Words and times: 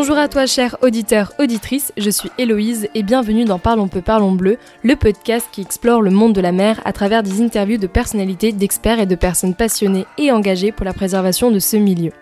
Bonjour 0.00 0.16
à 0.16 0.28
toi, 0.28 0.46
cher 0.46 0.76
auditeur, 0.80 1.32
auditrice, 1.40 1.92
je 1.96 2.08
suis 2.08 2.30
Héloïse 2.38 2.88
et 2.94 3.02
bienvenue 3.02 3.44
dans 3.44 3.58
Parlons 3.58 3.88
peu, 3.88 4.00
parlons 4.00 4.30
bleu, 4.30 4.56
le 4.84 4.94
podcast 4.94 5.48
qui 5.50 5.60
explore 5.60 6.02
le 6.02 6.12
monde 6.12 6.32
de 6.34 6.40
la 6.40 6.52
mer 6.52 6.80
à 6.84 6.92
travers 6.92 7.24
des 7.24 7.42
interviews 7.42 7.78
de 7.78 7.88
personnalités, 7.88 8.52
d'experts 8.52 9.00
et 9.00 9.06
de 9.06 9.16
personnes 9.16 9.56
passionnées 9.56 10.06
et 10.16 10.30
engagées 10.30 10.70
pour 10.70 10.84
la 10.84 10.92
préservation 10.92 11.50
de 11.50 11.58
ce 11.58 11.76
milieu. 11.76 12.12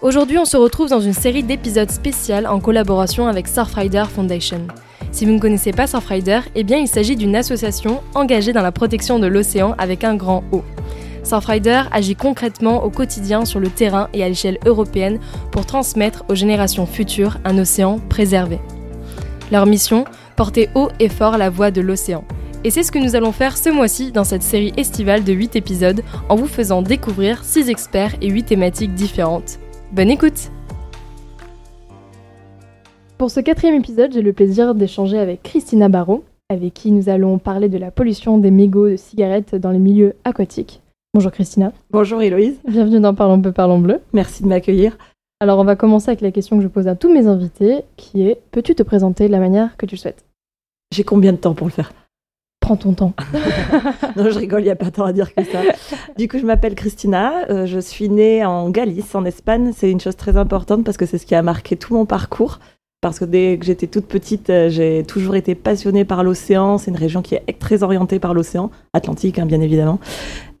Aujourd'hui, 0.00 0.38
on 0.38 0.46
se 0.46 0.56
retrouve 0.56 0.88
dans 0.88 1.02
une 1.02 1.12
série 1.12 1.42
d'épisodes 1.42 1.90
spéciaux 1.90 2.46
en 2.46 2.60
collaboration 2.60 3.26
avec 3.26 3.46
Surfrider 3.46 4.04
Foundation. 4.10 4.66
Si 5.10 5.26
vous 5.26 5.32
ne 5.32 5.38
connaissez 5.38 5.72
pas 5.72 5.86
Surfrider, 5.86 6.40
eh 6.54 6.64
bien 6.64 6.78
il 6.78 6.88
s'agit 6.88 7.16
d'une 7.16 7.36
association 7.36 8.02
engagée 8.14 8.54
dans 8.54 8.62
la 8.62 8.72
protection 8.72 9.18
de 9.18 9.26
l'océan 9.26 9.74
avec 9.76 10.02
un 10.02 10.14
grand 10.14 10.44
O. 10.50 10.64
Surfrider 11.24 11.82
agit 11.92 12.16
concrètement 12.16 12.84
au 12.84 12.90
quotidien 12.90 13.44
sur 13.44 13.60
le 13.60 13.68
terrain 13.68 14.08
et 14.12 14.24
à 14.24 14.28
l'échelle 14.28 14.58
européenne 14.66 15.18
pour 15.50 15.66
transmettre 15.66 16.24
aux 16.28 16.34
générations 16.34 16.86
futures 16.86 17.38
un 17.44 17.58
océan 17.58 17.98
préservé. 18.08 18.58
Leur 19.50 19.66
mission 19.66 20.04
Porter 20.36 20.68
haut 20.74 20.88
et 20.98 21.08
fort 21.08 21.38
la 21.38 21.50
voix 21.50 21.70
de 21.70 21.80
l'océan. 21.80 22.24
Et 22.64 22.70
c'est 22.70 22.82
ce 22.82 22.92
que 22.92 22.98
nous 22.98 23.16
allons 23.16 23.32
faire 23.32 23.56
ce 23.56 23.70
mois-ci 23.70 24.12
dans 24.12 24.24
cette 24.24 24.42
série 24.42 24.72
estivale 24.76 25.24
de 25.24 25.32
8 25.32 25.56
épisodes 25.56 26.02
en 26.28 26.36
vous 26.36 26.46
faisant 26.46 26.80
découvrir 26.80 27.44
6 27.44 27.68
experts 27.68 28.14
et 28.20 28.28
8 28.28 28.44
thématiques 28.44 28.94
différentes. 28.94 29.58
Bonne 29.92 30.10
écoute 30.10 30.50
Pour 33.18 33.30
ce 33.30 33.40
quatrième 33.40 33.74
épisode, 33.76 34.12
j'ai 34.12 34.22
le 34.22 34.32
plaisir 34.32 34.74
d'échanger 34.74 35.18
avec 35.18 35.42
Christina 35.42 35.88
Barrault, 35.88 36.24
avec 36.48 36.72
qui 36.74 36.92
nous 36.92 37.08
allons 37.08 37.38
parler 37.38 37.68
de 37.68 37.78
la 37.78 37.90
pollution 37.90 38.38
des 38.38 38.50
mégots 38.50 38.88
de 38.88 38.96
cigarettes 38.96 39.54
dans 39.54 39.70
les 39.70 39.78
milieux 39.78 40.14
aquatiques. 40.24 40.81
Bonjour 41.14 41.30
Christina. 41.30 41.74
Bonjour 41.90 42.22
Héloïse. 42.22 42.58
Bienvenue 42.66 42.98
dans 42.98 43.14
Parlons 43.14 43.38
peu, 43.38 43.52
parlons 43.52 43.78
bleu. 43.78 44.00
Merci 44.14 44.44
de 44.44 44.48
m'accueillir. 44.48 44.96
Alors 45.40 45.58
on 45.58 45.64
va 45.64 45.76
commencer 45.76 46.08
avec 46.08 46.22
la 46.22 46.30
question 46.30 46.56
que 46.56 46.62
je 46.62 46.68
pose 46.68 46.88
à 46.88 46.94
tous 46.94 47.12
mes 47.12 47.26
invités, 47.26 47.82
qui 47.98 48.26
est 48.26 48.40
peux-tu 48.50 48.74
te 48.74 48.82
présenter 48.82 49.26
de 49.26 49.32
la 49.32 49.38
manière 49.38 49.76
que 49.76 49.84
tu 49.84 49.98
souhaites? 49.98 50.24
J'ai 50.90 51.04
combien 51.04 51.32
de 51.32 51.36
temps 51.36 51.52
pour 51.52 51.66
le 51.66 51.72
faire? 51.72 51.92
Prends 52.60 52.78
ton 52.78 52.94
temps. 52.94 53.12
non, 54.16 54.30
je 54.30 54.38
rigole, 54.38 54.62
il 54.62 54.64
n'y 54.64 54.70
a 54.70 54.76
pas 54.76 54.90
tant 54.90 55.04
à 55.04 55.12
dire 55.12 55.34
que 55.34 55.44
ça. 55.44 55.60
Du 56.16 56.28
coup, 56.28 56.38
je 56.38 56.46
m'appelle 56.46 56.74
Christina, 56.74 57.46
euh, 57.50 57.66
je 57.66 57.78
suis 57.78 58.08
née 58.08 58.42
en 58.46 58.70
Galice, 58.70 59.14
en 59.14 59.26
Espagne. 59.26 59.72
C'est 59.76 59.90
une 59.90 60.00
chose 60.00 60.16
très 60.16 60.38
importante 60.38 60.82
parce 60.82 60.96
que 60.96 61.04
c'est 61.04 61.18
ce 61.18 61.26
qui 61.26 61.34
a 61.34 61.42
marqué 61.42 61.76
tout 61.76 61.92
mon 61.92 62.06
parcours 62.06 62.58
parce 63.02 63.18
que 63.18 63.24
dès 63.24 63.58
que 63.58 63.66
j'étais 63.66 63.88
toute 63.88 64.06
petite, 64.06 64.48
euh, 64.48 64.70
j'ai 64.70 65.02
toujours 65.02 65.34
été 65.34 65.56
passionnée 65.56 66.04
par 66.04 66.22
l'océan. 66.22 66.78
C'est 66.78 66.92
une 66.92 66.96
région 66.96 67.20
qui 67.20 67.34
est 67.34 67.58
très 67.58 67.82
orientée 67.82 68.20
par 68.20 68.32
l'océan, 68.32 68.70
Atlantique 68.92 69.40
hein, 69.40 69.44
bien 69.44 69.60
évidemment. 69.60 69.98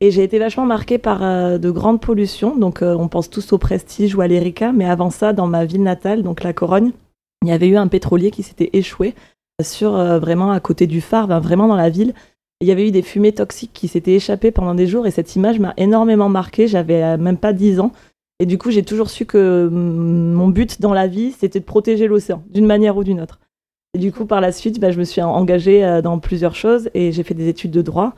Et 0.00 0.10
j'ai 0.10 0.24
été 0.24 0.40
vachement 0.40 0.66
marquée 0.66 0.98
par 0.98 1.22
euh, 1.22 1.58
de 1.58 1.70
grandes 1.70 2.00
pollutions. 2.00 2.56
Donc 2.56 2.82
euh, 2.82 2.96
on 2.98 3.06
pense 3.06 3.30
tous 3.30 3.52
au 3.52 3.58
Prestige 3.58 4.16
ou 4.16 4.22
à 4.22 4.26
l'Erika, 4.26 4.72
mais 4.72 4.86
avant 4.86 5.10
ça, 5.10 5.32
dans 5.32 5.46
ma 5.46 5.64
ville 5.64 5.84
natale, 5.84 6.24
donc 6.24 6.42
la 6.42 6.52
Corogne, 6.52 6.90
il 7.44 7.48
y 7.48 7.52
avait 7.52 7.68
eu 7.68 7.76
un 7.76 7.86
pétrolier 7.86 8.32
qui 8.32 8.42
s'était 8.42 8.70
échoué 8.72 9.14
sur 9.62 9.92
vraiment 9.92 10.50
à 10.50 10.58
côté 10.58 10.88
du 10.88 11.00
phare, 11.00 11.40
vraiment 11.40 11.68
dans 11.68 11.76
la 11.76 11.90
ville. 11.90 12.12
Il 12.60 12.66
y 12.66 12.72
avait 12.72 12.88
eu 12.88 12.90
des 12.90 13.02
fumées 13.02 13.32
toxiques 13.32 13.72
qui 13.72 13.86
s'étaient 13.86 14.14
échappées 14.14 14.50
pendant 14.50 14.74
des 14.74 14.86
jours 14.88 15.06
et 15.06 15.12
cette 15.12 15.36
image 15.36 15.60
m'a 15.60 15.74
énormément 15.76 16.28
marquée. 16.28 16.66
J'avais 16.66 17.16
même 17.18 17.36
pas 17.36 17.52
10 17.52 17.80
ans. 17.80 17.92
Et 18.42 18.46
du 18.46 18.58
coup, 18.58 18.72
j'ai 18.72 18.82
toujours 18.82 19.08
su 19.08 19.24
que 19.24 19.68
mon 19.70 20.48
but 20.48 20.80
dans 20.80 20.92
la 20.92 21.06
vie, 21.06 21.30
c'était 21.30 21.60
de 21.60 21.64
protéger 21.64 22.08
l'océan, 22.08 22.42
d'une 22.50 22.66
manière 22.66 22.96
ou 22.96 23.04
d'une 23.04 23.20
autre. 23.20 23.38
Et 23.94 23.98
du 23.98 24.10
coup, 24.10 24.26
par 24.26 24.40
la 24.40 24.50
suite, 24.50 24.80
bah, 24.80 24.90
je 24.90 24.98
me 24.98 25.04
suis 25.04 25.22
engagée 25.22 25.84
euh, 25.84 26.02
dans 26.02 26.18
plusieurs 26.18 26.56
choses 26.56 26.90
et 26.92 27.12
j'ai 27.12 27.22
fait 27.22 27.34
des 27.34 27.46
études 27.46 27.70
de 27.70 27.82
droit 27.82 28.14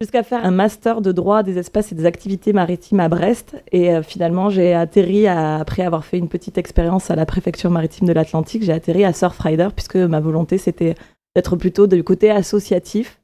jusqu'à 0.00 0.24
faire 0.24 0.44
un 0.44 0.50
master 0.50 1.00
de 1.02 1.12
droit 1.12 1.44
des 1.44 1.56
espaces 1.56 1.92
et 1.92 1.94
des 1.94 2.04
activités 2.04 2.52
maritimes 2.52 2.98
à 2.98 3.08
Brest. 3.08 3.54
Et 3.70 3.94
euh, 3.94 4.02
finalement, 4.02 4.50
j'ai 4.50 4.74
atterri, 4.74 5.28
après 5.28 5.84
avoir 5.84 6.04
fait 6.04 6.18
une 6.18 6.28
petite 6.28 6.58
expérience 6.58 7.12
à 7.12 7.14
la 7.14 7.24
préfecture 7.24 7.70
maritime 7.70 8.08
de 8.08 8.12
l'Atlantique, 8.12 8.64
j'ai 8.64 8.72
atterri 8.72 9.04
à 9.04 9.12
Surfrider, 9.12 9.68
puisque 9.72 9.94
ma 9.94 10.18
volonté, 10.18 10.58
c'était 10.58 10.96
d'être 11.36 11.54
plutôt 11.54 11.86
du 11.86 12.02
côté 12.02 12.32
associatif. 12.32 13.20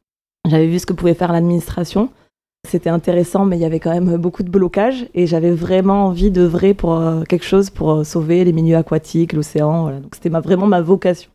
J'avais 0.49 0.69
vu 0.69 0.79
ce 0.79 0.87
que 0.87 0.93
pouvait 0.93 1.15
faire 1.15 1.33
l'administration. 1.33 2.11
C'était 2.67 2.91
intéressant, 2.91 3.45
mais 3.45 3.57
il 3.57 3.61
y 3.61 3.65
avait 3.65 3.81
quand 3.81 3.93
même 3.93 4.17
beaucoup 4.17 4.43
de 4.43 4.51
blocages 4.51 5.07
et 5.15 5.27
j'avais 5.27 5.51
vraiment 5.51 6.07
envie 6.07 6.31
d'œuvrer 6.31 6.75
pour 6.75 6.95
euh, 6.95 7.23
quelque 7.25 7.45
chose 7.45 7.71
pour 7.71 7.91
euh, 7.91 8.05
sauver 8.05 8.43
les 8.45 8.53
milieux 8.53 8.77
aquatiques, 8.77 9.33
l'océan. 9.35 9.91
Donc 10.01 10.15
c'était 10.15 10.31
vraiment 10.31 10.67
ma 10.67 10.81
vocation. 10.81 11.31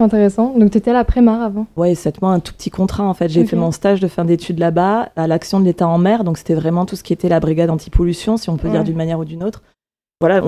Intéressant. 0.00 0.56
Donc 0.56 0.70
tu 0.70 0.78
étais 0.78 0.90
à 0.90 0.94
la 0.94 1.04
Prémar 1.04 1.42
avant? 1.42 1.66
Oui, 1.76 1.96
sept 1.96 2.22
mois, 2.22 2.30
un 2.30 2.38
tout 2.38 2.52
petit 2.52 2.70
contrat 2.70 3.04
en 3.04 3.14
fait. 3.14 3.28
J'ai 3.28 3.44
fait 3.44 3.56
mon 3.56 3.72
stage 3.72 3.98
de 3.98 4.06
fin 4.06 4.24
d'études 4.24 4.60
là-bas 4.60 5.08
à 5.16 5.26
l'action 5.26 5.58
de 5.58 5.64
l'État 5.64 5.88
en 5.88 5.98
mer. 5.98 6.22
Donc 6.22 6.38
c'était 6.38 6.54
vraiment 6.54 6.86
tout 6.86 6.94
ce 6.94 7.02
qui 7.02 7.12
était 7.12 7.28
la 7.28 7.40
brigade 7.40 7.70
anti-pollution, 7.70 8.36
si 8.36 8.48
on 8.50 8.56
peut 8.56 8.68
dire 8.68 8.84
d'une 8.84 8.96
manière 8.96 9.18
ou 9.18 9.24
d'une 9.24 9.42
autre. 9.42 9.62
Voilà, 10.20 10.40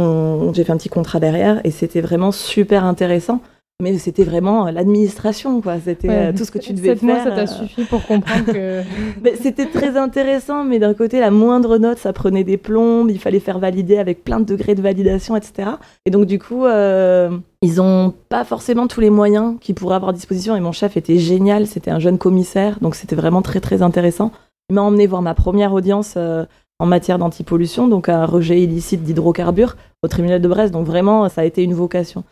j'ai 0.52 0.64
fait 0.64 0.72
un 0.72 0.76
petit 0.76 0.88
contrat 0.88 1.18
derrière 1.18 1.60
et 1.64 1.70
c'était 1.70 2.00
vraiment 2.00 2.30
super 2.30 2.84
intéressant 2.84 3.40
mais 3.80 3.98
c'était 3.98 4.24
vraiment 4.24 4.66
euh, 4.66 4.70
l'administration, 4.70 5.60
quoi. 5.60 5.76
C'était 5.82 6.08
euh, 6.08 6.32
tout 6.32 6.44
ce 6.44 6.50
que 6.50 6.58
tu 6.58 6.72
devais 6.72 6.94
faire. 6.96 7.04
Mois, 7.04 7.24
ça 7.24 7.30
t'a 7.30 7.42
euh. 7.42 7.46
suffi 7.46 7.84
pour 7.84 8.06
comprendre 8.06 8.52
que. 8.52 8.82
c'était 9.42 9.66
très 9.66 9.96
intéressant, 9.96 10.64
mais 10.64 10.78
d'un 10.78 10.94
côté, 10.94 11.20
la 11.20 11.30
moindre 11.30 11.78
note, 11.78 11.98
ça 11.98 12.12
prenait 12.12 12.44
des 12.44 12.56
plombes. 12.56 13.10
Il 13.10 13.18
fallait 13.18 13.40
faire 13.40 13.58
valider 13.58 13.98
avec 13.98 14.22
plein 14.24 14.40
de 14.40 14.44
degrés 14.44 14.74
de 14.74 14.82
validation, 14.82 15.36
etc. 15.36 15.70
Et 16.06 16.10
donc, 16.10 16.26
du 16.26 16.38
coup, 16.38 16.66
ils 16.66 17.74
n'ont 17.76 18.14
pas 18.28 18.44
forcément 18.44 18.86
tous 18.86 19.00
les 19.00 19.10
moyens 19.10 19.56
qu'ils 19.60 19.74
pourraient 19.74 19.96
avoir 19.96 20.10
à 20.10 20.14
disposition. 20.14 20.56
Et 20.56 20.60
mon 20.60 20.72
chef 20.72 20.96
était 20.96 21.18
génial. 21.18 21.66
C'était 21.66 21.90
un 21.90 21.98
jeune 21.98 22.18
commissaire, 22.18 22.78
donc 22.80 22.94
c'était 22.94 23.16
vraiment 23.16 23.42
très, 23.42 23.60
très 23.60 23.82
intéressant. 23.82 24.30
Il 24.68 24.74
m'a 24.74 24.82
emmené 24.82 25.06
voir 25.06 25.22
ma 25.22 25.34
première 25.34 25.72
audience 25.72 26.16
en 26.16 26.86
matière 26.86 27.18
d'antipollution, 27.18 27.88
donc 27.88 28.08
un 28.08 28.24
rejet 28.24 28.60
illicite 28.62 29.02
d'hydrocarbures 29.02 29.76
au 30.02 30.08
tribunal 30.08 30.40
de 30.40 30.48
Brest. 30.48 30.72
Donc 30.72 30.86
vraiment, 30.86 31.28
ça 31.28 31.42
a 31.42 31.44
été 31.44 31.62
une 31.62 31.74
vocation. 31.74 32.24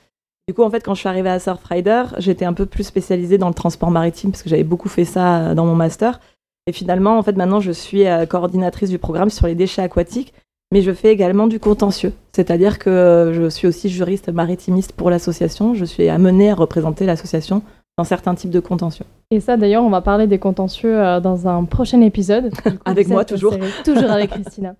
Du 0.48 0.54
coup, 0.54 0.62
en 0.62 0.70
fait, 0.70 0.80
quand 0.80 0.94
je 0.94 1.00
suis 1.00 1.08
arrivée 1.10 1.28
à 1.28 1.38
Surfrider, 1.38 2.04
j'étais 2.16 2.46
un 2.46 2.54
peu 2.54 2.64
plus 2.64 2.82
spécialisée 2.82 3.36
dans 3.36 3.48
le 3.48 3.54
transport 3.54 3.90
maritime 3.90 4.30
parce 4.30 4.42
que 4.42 4.48
j'avais 4.48 4.64
beaucoup 4.64 4.88
fait 4.88 5.04
ça 5.04 5.40
euh, 5.40 5.54
dans 5.54 5.66
mon 5.66 5.74
master. 5.74 6.20
Et 6.66 6.72
finalement, 6.72 7.18
en 7.18 7.22
fait, 7.22 7.36
maintenant, 7.36 7.60
je 7.60 7.70
suis 7.70 8.06
euh, 8.06 8.24
coordinatrice 8.24 8.88
du 8.88 8.98
programme 8.98 9.28
sur 9.28 9.46
les 9.46 9.54
déchets 9.54 9.82
aquatiques, 9.82 10.32
mais 10.72 10.80
je 10.80 10.90
fais 10.92 11.12
également 11.12 11.48
du 11.48 11.60
contentieux. 11.60 12.14
C'est-à-dire 12.32 12.78
que 12.78 13.32
je 13.34 13.50
suis 13.50 13.68
aussi 13.68 13.90
juriste 13.90 14.30
maritimiste 14.30 14.92
pour 14.92 15.10
l'association. 15.10 15.74
Je 15.74 15.84
suis 15.84 16.08
amenée 16.08 16.50
à 16.50 16.54
représenter 16.54 17.04
l'association 17.04 17.60
dans 17.98 18.04
certains 18.04 18.34
types 18.34 18.50
de 18.50 18.60
contentieux. 18.60 19.04
Et 19.30 19.40
ça, 19.40 19.58
d'ailleurs, 19.58 19.84
on 19.84 19.90
va 19.90 20.00
parler 20.00 20.26
des 20.26 20.38
contentieux 20.38 20.98
euh, 20.98 21.20
dans 21.20 21.46
un 21.46 21.64
prochain 21.64 22.00
épisode. 22.00 22.52
avec 22.86 23.08
moi, 23.08 23.26
toujours. 23.26 23.54
toujours 23.84 24.10
avec 24.10 24.30
Christina. 24.30 24.76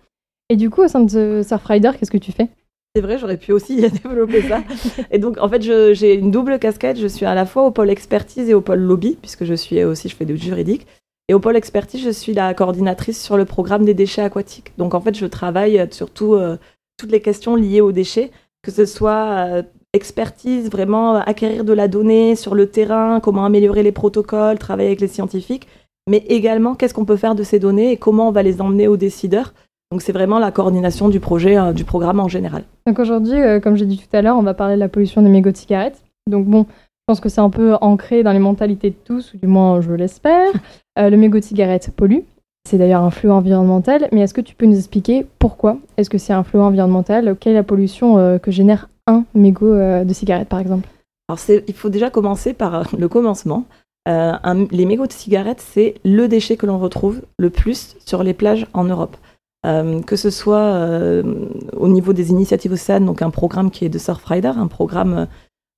Et 0.49 0.55
du 0.55 0.71
coup, 0.71 0.81
au 0.81 0.87
sein 0.87 1.01
de 1.01 1.43
Surfrider, 1.47 1.91
qu'est-ce 1.99 2.09
que 2.09 2.17
tu 2.17 2.31
fais? 2.31 2.47
C'est 2.95 3.01
vrai, 3.01 3.19
j'aurais 3.19 3.37
pu 3.37 3.51
aussi 3.51 3.75
développer 4.03 4.41
ça. 4.41 4.63
Et 5.11 5.19
donc, 5.19 5.37
en 5.39 5.47
fait, 5.47 5.61
j'ai 5.61 6.15
une 6.15 6.31
double 6.31 6.59
casquette. 6.59 6.97
Je 6.99 7.07
suis 7.07 7.25
à 7.25 7.35
la 7.35 7.45
fois 7.45 7.63
au 7.63 7.71
pôle 7.71 7.89
expertise 7.89 8.49
et 8.49 8.53
au 8.53 8.61
pôle 8.61 8.79
lobby, 8.79 9.17
puisque 9.21 9.45
je 9.45 9.53
suis 9.53 9.83
aussi, 9.83 10.09
je 10.09 10.15
fais 10.15 10.25
du 10.25 10.37
juridique. 10.37 10.87
Et 11.27 11.35
au 11.35 11.39
pôle 11.39 11.55
expertise, 11.55 12.03
je 12.03 12.09
suis 12.09 12.33
la 12.33 12.53
coordinatrice 12.55 13.21
sur 13.21 13.37
le 13.37 13.45
programme 13.45 13.85
des 13.85 13.93
déchets 13.93 14.23
aquatiques. 14.23 14.73
Donc, 14.77 14.95
en 14.95 15.01
fait, 15.01 15.15
je 15.15 15.27
travaille 15.27 15.87
sur 15.91 16.09
euh, 16.33 16.57
toutes 16.97 17.11
les 17.11 17.21
questions 17.21 17.55
liées 17.55 17.81
aux 17.81 17.91
déchets, 17.91 18.31
que 18.63 18.71
ce 18.71 18.85
soit 18.85 19.47
euh, 19.47 19.63
expertise, 19.93 20.71
vraiment 20.71 21.15
acquérir 21.15 21.65
de 21.65 21.73
la 21.73 21.87
donnée 21.87 22.35
sur 22.35 22.55
le 22.55 22.67
terrain, 22.67 23.19
comment 23.19 23.45
améliorer 23.45 23.83
les 23.83 23.91
protocoles, 23.91 24.57
travailler 24.57 24.89
avec 24.89 25.01
les 25.01 25.07
scientifiques, 25.07 25.67
mais 26.07 26.23
également 26.27 26.73
qu'est-ce 26.73 26.95
qu'on 26.95 27.05
peut 27.05 27.17
faire 27.17 27.35
de 27.35 27.43
ces 27.43 27.59
données 27.59 27.91
et 27.91 27.97
comment 27.97 28.29
on 28.29 28.31
va 28.31 28.41
les 28.41 28.61
emmener 28.61 28.87
aux 28.87 28.97
décideurs 28.97 29.53
donc 29.91 30.03
c'est 30.03 30.11
vraiment 30.11 30.37
la 30.37 30.51
coordination 30.51 31.09
du 31.09 31.19
projet, 31.19 31.57
euh, 31.57 31.73
du 31.73 31.83
programme 31.83 32.19
en 32.19 32.27
général. 32.27 32.63
Donc 32.85 32.99
aujourd'hui, 32.99 33.41
euh, 33.41 33.59
comme 33.59 33.75
j'ai 33.75 33.85
dit 33.85 33.97
tout 33.97 34.15
à 34.15 34.21
l'heure, 34.21 34.37
on 34.37 34.43
va 34.43 34.53
parler 34.53 34.75
de 34.75 34.79
la 34.79 34.89
pollution 34.89 35.21
des 35.21 35.29
mégots 35.29 35.51
de 35.51 35.57
cigarettes. 35.57 36.03
Donc 36.29 36.45
bon, 36.45 36.65
je 36.69 37.03
pense 37.07 37.19
que 37.19 37.29
c'est 37.29 37.41
un 37.41 37.49
peu 37.49 37.75
ancré 37.81 38.21
dans 38.21 38.31
les 38.31 38.39
mentalités 38.39 38.91
de 38.91 38.95
tous, 39.03 39.33
ou 39.33 39.37
du 39.37 39.47
moins 39.47 39.81
je 39.81 39.91
l'espère. 39.91 40.51
Euh, 40.97 41.09
le 41.09 41.15
mégot 41.15 41.39
de 41.39 41.43
cigarette 41.43 41.91
pollue. 41.95 42.23
C'est 42.67 42.77
d'ailleurs 42.77 43.03
un 43.03 43.09
flux 43.09 43.31
environnemental, 43.31 44.09
mais 44.11 44.19
est-ce 44.19 44.33
que 44.33 44.41
tu 44.41 44.53
peux 44.53 44.65
nous 44.65 44.75
expliquer 44.75 45.25
pourquoi 45.37 45.77
est-ce 45.95 46.09
que 46.09 46.17
c'est 46.17 46.33
un 46.33 46.43
flux 46.43 46.59
environnemental? 46.59 47.37
Quelle 47.39 47.53
est 47.53 47.55
la 47.55 47.63
pollution 47.63 48.37
que 48.39 48.51
génère 48.51 48.89
un 49.07 49.23
mégot 49.33 49.73
de 49.75 50.13
cigarette 50.13 50.49
par 50.49 50.59
exemple? 50.59 50.89
Alors 51.29 51.39
il 51.65 51.73
faut 51.73 51.87
déjà 51.87 52.09
commencer 52.09 52.53
par 52.53 52.83
le 52.97 53.07
commencement. 53.07 53.63
les 54.05 54.85
mégots 54.85 55.07
de 55.07 55.13
cigarette, 55.13 55.61
c'est 55.61 55.93
le 56.03 56.27
déchet 56.27 56.57
que 56.57 56.65
l'on 56.65 56.79
retrouve 56.79 57.21
le 57.37 57.49
plus 57.49 57.95
sur 58.05 58.21
les 58.21 58.33
plages 58.33 58.67
en 58.73 58.83
Europe. 58.83 59.15
Euh, 59.65 60.01
que 60.01 60.15
ce 60.15 60.29
soit 60.29 60.57
euh, 60.57 61.21
au 61.75 61.89
niveau 61.89 62.13
des 62.13 62.31
initiatives 62.31 62.71
océanes, 62.71 63.05
donc 63.05 63.21
un 63.21 63.29
programme 63.29 63.71
qui 63.71 63.83
est 63.83 63.89
de 63.89 63.97
Surfrider, 63.97 64.53
un 64.55 64.67
programme 64.67 65.27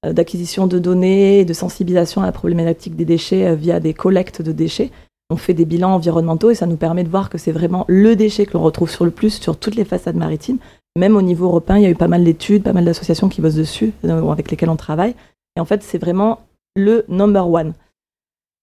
euh, 0.06 0.14
d'acquisition 0.14 0.68
de 0.68 0.78
données 0.78 1.40
et 1.40 1.46
de 1.46 1.54
sensibilisation 1.54 2.22
à 2.22 2.28
la 2.28 2.32
problématique 2.32 2.96
des 2.96 3.06
déchets 3.06 3.56
via 3.56 3.80
des 3.80 3.96
collectes 3.96 4.44
de 4.44 4.52
déchets. 4.52 4.92
On 5.32 5.36
fait 5.36 5.56
des 5.56 5.66
bilans 5.66 5.96
environnementaux 5.96 6.52
et 6.52 6.56
ça 6.56 6.68
nous 6.68 6.76
permet 6.76 7.04
de 7.04 7.10
voir 7.10 7.30
que 7.30 7.40
c'est 7.40 7.52
vraiment 7.52 7.86
le 7.88 8.16
déchet 8.16 8.46
que 8.46 8.54
l'on 8.54 8.64
retrouve 8.64 8.90
sur 8.90 9.06
le 9.06 9.12
plus 9.12 9.42
sur 9.42 9.58
toutes 9.58 9.76
les 9.76 9.86
façades 9.86 10.18
maritimes. 10.18 10.58
Même 10.96 11.16
au 11.16 11.22
niveau 11.22 11.46
européen, 11.46 11.78
il 11.78 11.84
y 11.84 11.86
a 11.86 11.90
eu 11.90 11.96
pas 11.96 12.10
mal 12.10 12.24
d'études, 12.24 12.64
pas 12.64 12.74
mal 12.74 12.86
d'associations 12.86 13.30
qui 13.30 13.42
bossent 13.42 13.56
dessus, 13.56 13.94
avec 14.04 14.52
lesquelles 14.52 14.70
on 14.70 14.76
travaille. 14.76 15.16
Et 15.56 15.62
en 15.62 15.66
fait, 15.66 15.84
c'est 15.84 15.98
vraiment 15.98 16.42
le 16.76 17.06
number 17.08 17.50
one. 17.50 17.74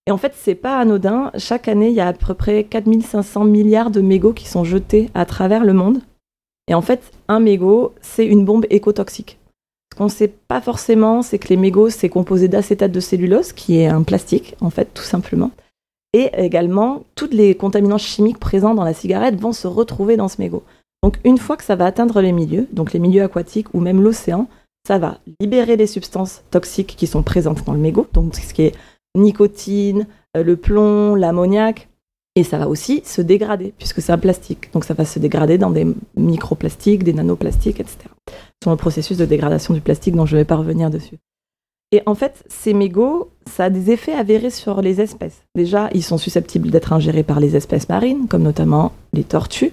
Et 0.09 0.11
en 0.11 0.17
fait, 0.17 0.33
c'est 0.35 0.55
pas 0.55 0.79
anodin. 0.79 1.31
Chaque 1.37 1.69
année, 1.69 1.89
il 1.89 1.95
y 1.95 2.01
a 2.01 2.09
à 2.09 2.13
peu 2.15 2.33
près 2.33 2.65
4500 2.65 3.45
milliards 3.45 3.91
de 3.91 4.01
mégots 4.01 4.33
qui 4.33 4.49
sont 4.49 4.65
jetés 4.65 5.11
à 5.13 5.27
travers 5.27 5.67
le 5.67 5.75
monde. 5.75 5.99
Et 6.67 6.73
en 6.73 6.81
fait, 6.81 7.13
un 7.29 7.41
mégot, 7.41 7.93
c'est 8.01 8.25
une 8.25 8.47
bombe 8.47 8.65
écotoxique. 8.71 9.39
qu'on 9.99 10.05
ne 10.05 10.11
sait 10.11 10.29
pas 10.29 10.63
forcément, 10.63 11.21
c'est 11.21 11.39
que 11.39 11.49
les 11.49 11.59
mégots, 11.59 11.91
c'est 11.91 12.09
composé 12.09 12.49
d'acétate 12.49 12.91
de 12.91 13.01
cellulose, 13.01 13.53
qui 13.53 13.81
est 13.81 13.87
un 13.87 14.03
plastique, 14.03 14.55
en 14.63 14.71
fait, 14.71 14.89
tout 14.95 15.03
simplement. 15.03 15.51
Et 16.15 16.31
également, 16.39 17.05
tous 17.15 17.29
les 17.31 17.55
contaminants 17.55 17.99
chimiques 17.99 18.39
présents 18.39 18.75
dans 18.75 18.85
la 18.85 18.95
cigarette 18.95 19.39
vont 19.39 19.53
se 19.53 19.67
retrouver 19.67 20.17
dans 20.17 20.29
ce 20.29 20.41
mégot. 20.41 20.63
Donc, 21.03 21.19
une 21.25 21.37
fois 21.37 21.59
que 21.59 21.65
ça 21.65 21.77
va 21.77 21.85
atteindre 21.85 22.23
les 22.23 22.33
milieux, 22.33 22.67
donc 22.73 22.95
les 22.95 22.99
milieux 22.99 23.25
aquatiques 23.25 23.75
ou 23.75 23.81
même 23.81 24.01
l'océan, 24.01 24.49
ça 24.87 24.97
va 24.97 25.19
libérer 25.39 25.77
les 25.77 25.87
substances 25.87 26.45
toxiques 26.51 26.95
qui 26.97 27.07
sont 27.07 27.23
présentes 27.23 27.63
dans 27.67 27.75
le 27.75 27.79
mégot, 27.79 28.07
donc 28.15 28.35
ce 28.37 28.55
qui 28.55 28.63
est 28.63 28.75
nicotine, 29.15 30.07
euh, 30.37 30.43
le 30.43 30.57
plomb, 30.57 31.15
l'ammoniac, 31.15 31.89
et 32.37 32.45
ça 32.45 32.59
va 32.59 32.69
aussi 32.69 33.03
se 33.05 33.21
dégrader, 33.21 33.75
puisque 33.79 34.01
c'est 34.01 34.13
un 34.13 34.19
plastique. 34.19 34.73
Donc 34.73 34.85
ça 34.85 34.95
va 34.95 35.05
se 35.05 35.19
dégrader 35.19 35.59
dans 35.59 35.71
des 35.71 35.87
microplastiques, 36.17 37.03
des 37.03 37.13
nanoplastiques, 37.13 37.81
etc. 37.81 37.99
C'est 38.63 38.71
le 38.71 38.77
processus 38.77 39.17
de 39.17 39.25
dégradation 39.25 39.75
du 39.75 39.81
plastique 39.81 40.15
dont 40.15 40.27
je 40.27 40.37
ne 40.37 40.41
vais 40.41 40.45
pas 40.45 40.57
revenir 40.57 40.89
dessus. 40.89 41.19
Et 41.91 42.03
en 42.07 42.15
fait, 42.15 42.45
ces 42.49 42.75
mégots, 42.75 43.31
ça 43.47 43.65
a 43.65 43.71
des 43.71 43.91
effets 43.91 44.13
avérés 44.13 44.51
sur 44.51 44.83
les 44.83 45.01
espèces. 45.01 45.43
Déjà, 45.55 45.89
ils 45.95 46.05
sont 46.05 46.19
susceptibles 46.19 46.71
d'être 46.71 46.93
ingérés 46.93 47.23
par 47.23 47.41
les 47.41 47.57
espèces 47.57 47.89
marines, 47.89 48.29
comme 48.29 48.43
notamment 48.43 48.93
les 49.15 49.25
tortues, 49.25 49.73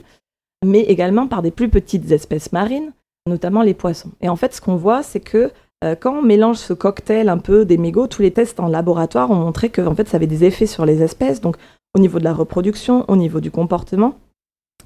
mais 0.66 0.82
également 0.82 1.28
par 1.28 1.42
des 1.42 1.52
plus 1.52 1.70
petites 1.70 2.10
espèces 2.12 2.54
marines, 2.54 2.94
notamment 3.28 3.62
les 3.62 3.74
poissons. 3.74 4.12
Et 4.22 4.30
en 4.30 4.38
fait, 4.38 4.56
ce 4.56 4.62
qu'on 4.62 4.78
voit, 4.78 5.04
c'est 5.04 5.20
que 5.20 5.52
quand 6.00 6.18
on 6.18 6.22
mélange 6.24 6.58
ce 6.58 6.74
cocktail 6.74 7.30
un 7.30 7.38
peu 7.38 7.64
des 7.64 7.78
mégots, 7.78 8.08
tous 8.08 8.24
les 8.24 8.32
tests 8.32 8.60
en 8.60 8.68
laboratoire 8.68 9.30
ont 9.30 9.36
montré 9.36 9.70
que 9.70 9.82
en 9.82 9.94
fait, 9.94 10.08
ça 10.08 10.18
avait 10.18 10.26
des 10.26 10.44
effets 10.44 10.66
sur 10.66 10.84
les 10.84 11.04
espèces, 11.04 11.42
donc 11.42 11.58
au 11.96 12.00
niveau 12.00 12.20
de 12.20 12.24
la 12.24 12.34
reproduction, 12.34 13.06
au 13.08 13.16
niveau 13.16 13.40
du 13.40 13.52
comportement. 13.52 14.16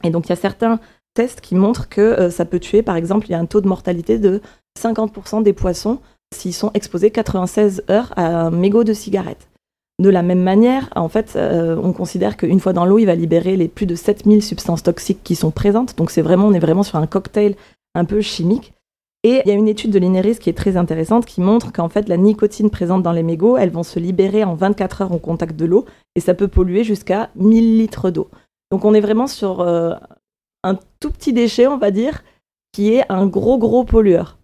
Et 0.04 0.12
donc, 0.12 0.28
il 0.28 0.30
y 0.30 0.34
a 0.34 0.38
certains 0.38 0.80
tests 1.14 1.42
qui 1.42 1.56
montrent 1.56 1.90
que 1.90 2.02
euh, 2.02 2.30
ça 2.30 2.46
peut 2.46 2.60
tuer, 2.60 2.82
par 2.82 2.96
exemple, 2.96 3.28
il 3.28 3.32
y 3.32 3.36
a 3.36 3.40
un 3.40 3.46
taux 3.46 3.62
de 3.62 3.68
mortalité 3.68 4.20
de 4.20 4.42
50% 4.80 5.44
des 5.44 5.54
poissons 5.54 6.00
s'ils 6.34 6.54
sont 6.54 6.72
exposés 6.74 7.10
96 7.10 7.84
heures 7.90 8.14
à 8.16 8.26
un 8.26 8.52
mégot 8.52 8.84
de 8.84 8.94
cigarette. 8.94 9.50
De 10.00 10.10
la 10.10 10.22
même 10.22 10.42
manière, 10.42 10.90
en 10.96 11.10
fait, 11.10 11.34
euh, 11.36 11.76
on 11.84 11.92
considère 11.92 12.38
qu'une 12.38 12.60
fois 12.60 12.72
dans 12.72 12.86
l'eau, 12.86 13.00
il 13.00 13.06
va 13.06 13.16
libérer 13.16 13.58
les 13.58 13.68
plus 13.68 13.86
de 13.86 13.96
7000 13.96 14.44
substances 14.44 14.84
toxiques 14.84 15.24
qui 15.24 15.36
sont 15.36 15.52
présentes. 15.52 15.98
Donc 15.98 16.12
c'est 16.12 16.22
vraiment, 16.22 16.48
on 16.48 16.54
est 16.54 16.60
vraiment 16.60 16.84
sur 16.84 16.98
un 16.98 17.08
cocktail 17.08 17.56
un 17.96 18.06
peu 18.06 18.22
chimique. 18.22 18.74
Et 19.24 19.42
il 19.44 19.50
y 19.50 19.52
a 19.52 19.56
une 19.56 19.68
étude 19.68 19.92
de 19.92 20.00
l'INERIS 20.00 20.40
qui 20.40 20.50
est 20.50 20.58
très 20.58 20.78
intéressante 20.78 21.26
qui 21.26 21.42
montre 21.42 21.74
qu'en 21.74 21.90
fait 21.90 22.08
la 22.08 22.16
nicotine 22.16 22.70
présente 22.70 23.04
dans 23.04 23.12
les 23.12 23.24
mégots, 23.24 23.58
elles 23.58 23.70
vont 23.70 23.84
se 23.84 24.00
libérer 24.00 24.46
en 24.46 24.56
24 24.56 25.02
heures 25.02 25.12
au 25.12 25.18
contact 25.18 25.58
de 25.58 25.66
l'eau 25.66 25.86
et 26.16 26.22
ça 26.22 26.34
peut 26.34 26.48
polluer 26.48 26.86
jusqu'à 26.86 27.30
1000 27.36 27.78
litres 27.78 28.12
d'eau. 28.12 28.30
Donc 28.72 28.86
on 28.86 28.94
est 28.94 29.02
vraiment 29.02 29.28
sur 29.28 29.60
euh, 29.60 29.94
un 30.64 30.78
tout 31.00 31.12
petit 31.12 31.34
déchet, 31.34 31.68
on 31.68 31.78
va 31.78 31.92
dire, 31.92 32.24
qui 32.72 32.94
est 32.94 33.04
un 33.10 33.28
gros 33.28 33.58
gros 33.58 33.84
pollueur. 33.84 34.38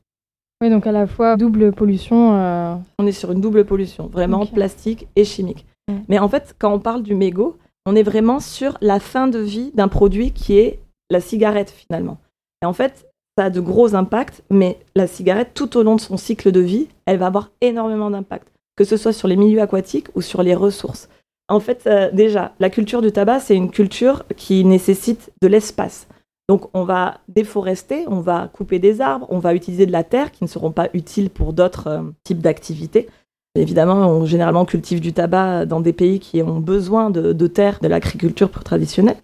Oui, 0.61 0.69
donc 0.69 0.87
à 0.87 0.91
la 0.91 1.07
fois 1.07 1.37
double 1.37 1.71
pollution. 1.71 2.35
Euh, 2.37 2.75
on 2.99 3.07
est 3.07 3.11
sur 3.13 3.31
une 3.31 3.41
double 3.41 3.65
pollution, 3.65 4.07
vraiment 4.07 4.45
plastique 4.45 5.07
et 5.15 5.23
chimique. 5.23 5.65
Mais 6.09 6.19
en 6.19 6.27
fait, 6.27 6.55
quand 6.57 6.73
on 6.73 6.79
parle 6.79 7.03
du 7.03 7.13
mégot, 7.13 7.57
on 7.85 7.95
est 7.95 8.03
vraiment 8.03 8.39
sur 8.39 8.77
la 8.81 8.99
fin 8.99 9.27
de 9.27 9.39
vie 9.39 9.71
d'un 9.73 9.87
produit 9.87 10.31
qui 10.31 10.57
est 10.57 10.79
la 11.11 11.19
cigarette 11.19 11.69
finalement. 11.69 12.17
Et 12.63 12.65
en 12.65 12.73
fait, 12.73 13.07
ça 13.37 13.45
a 13.45 13.49
de 13.49 13.59
gros 13.59 13.95
impacts, 13.95 14.43
mais 14.49 14.79
la 14.95 15.07
cigarette, 15.07 15.51
tout 15.53 15.77
au 15.77 15.83
long 15.83 15.95
de 15.95 16.01
son 16.01 16.17
cycle 16.17 16.51
de 16.51 16.61
vie, 16.61 16.87
elle 17.05 17.17
va 17.17 17.27
avoir 17.27 17.51
énormément 17.61 18.09
d'impact, 18.09 18.47
que 18.77 18.83
ce 18.83 18.97
soit 18.97 19.13
sur 19.13 19.27
les 19.27 19.35
milieux 19.35 19.61
aquatiques 19.61 20.07
ou 20.15 20.21
sur 20.21 20.41
les 20.41 20.55
ressources. 20.55 21.09
En 21.47 21.59
fait, 21.59 21.83
euh, 21.85 22.09
déjà, 22.11 22.53
la 22.59 22.69
culture 22.69 23.01
du 23.01 23.11
tabac, 23.11 23.39
c'est 23.41 23.55
une 23.55 23.69
culture 23.69 24.23
qui 24.35 24.63
nécessite 24.65 25.31
de 25.41 25.47
l'espace. 25.47 26.07
Donc 26.47 26.69
on 26.73 26.83
va 26.83 27.19
déforester, 27.27 28.05
on 28.07 28.19
va 28.19 28.49
couper 28.53 28.79
des 28.79 29.01
arbres, 29.01 29.27
on 29.29 29.39
va 29.39 29.53
utiliser 29.53 29.85
de 29.85 29.91
la 29.91 30.03
terre 30.03 30.31
qui 30.31 30.43
ne 30.43 30.49
seront 30.49 30.71
pas 30.71 30.89
utiles 30.93 31.29
pour 31.29 31.53
d'autres 31.53 31.87
euh, 31.87 32.01
types 32.23 32.39
d'activités. 32.39 33.07
Évidemment, 33.55 34.09
on 34.09 34.25
généralement 34.25 34.65
cultive 34.65 34.99
du 34.99 35.13
tabac 35.13 35.65
dans 35.65 35.81
des 35.81 35.93
pays 35.93 36.19
qui 36.19 36.41
ont 36.41 36.59
besoin 36.59 37.09
de, 37.09 37.31
de 37.33 37.47
terre, 37.47 37.79
de 37.81 37.87
l'agriculture 37.87 38.51
traditionnelle. 38.51 39.17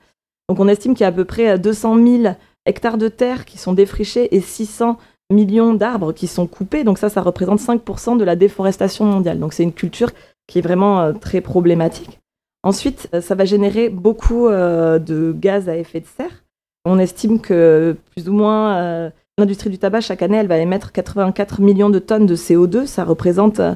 Donc 0.49 0.59
on 0.59 0.67
estime 0.67 0.93
qu'il 0.93 1.01
y 1.01 1.05
a 1.05 1.09
à 1.09 1.11
peu 1.11 1.25
près 1.25 1.57
200 1.59 1.97
euh, 1.97 2.17
000 2.23 2.35
hectares 2.65 2.97
de 2.97 3.07
terre 3.07 3.45
qui 3.45 3.57
sont 3.57 3.73
défrichés 3.73 4.35
et 4.35 4.41
600 4.41 4.97
millions 5.31 5.73
d'arbres 5.73 6.13
qui 6.13 6.27
sont 6.27 6.47
coupés. 6.47 6.83
Donc 6.83 6.97
ça, 6.97 7.09
ça 7.09 7.21
représente 7.21 7.59
5% 7.59 8.17
de 8.17 8.23
la 8.23 8.35
déforestation 8.35 9.05
mondiale. 9.05 9.39
Donc 9.39 9.53
c'est 9.53 9.63
une 9.63 9.73
culture 9.73 10.11
qui 10.47 10.59
est 10.59 10.61
vraiment 10.61 11.01
euh, 11.01 11.13
très 11.13 11.41
problématique. 11.41 12.19
Ensuite, 12.63 13.09
ça 13.21 13.33
va 13.33 13.43
générer 13.43 13.89
beaucoup 13.89 14.47
de 14.47 15.35
gaz 15.35 15.67
à 15.67 15.75
effet 15.75 15.99
de 15.99 16.05
serre 16.05 16.43
on 16.85 16.99
estime 16.99 17.39
que 17.39 17.95
plus 18.11 18.27
ou 18.29 18.33
moins 18.33 18.77
euh, 18.77 19.09
l'industrie 19.37 19.69
du 19.69 19.77
tabac, 19.77 20.01
chaque 20.01 20.21
année, 20.21 20.37
elle 20.37 20.47
va 20.47 20.57
émettre 20.57 20.91
84 20.91 21.61
millions 21.61 21.89
de 21.89 21.99
tonnes 21.99 22.25
de 22.25 22.35
CO2. 22.35 22.85
Ça 22.85 23.03
représente 23.03 23.59
euh, 23.59 23.75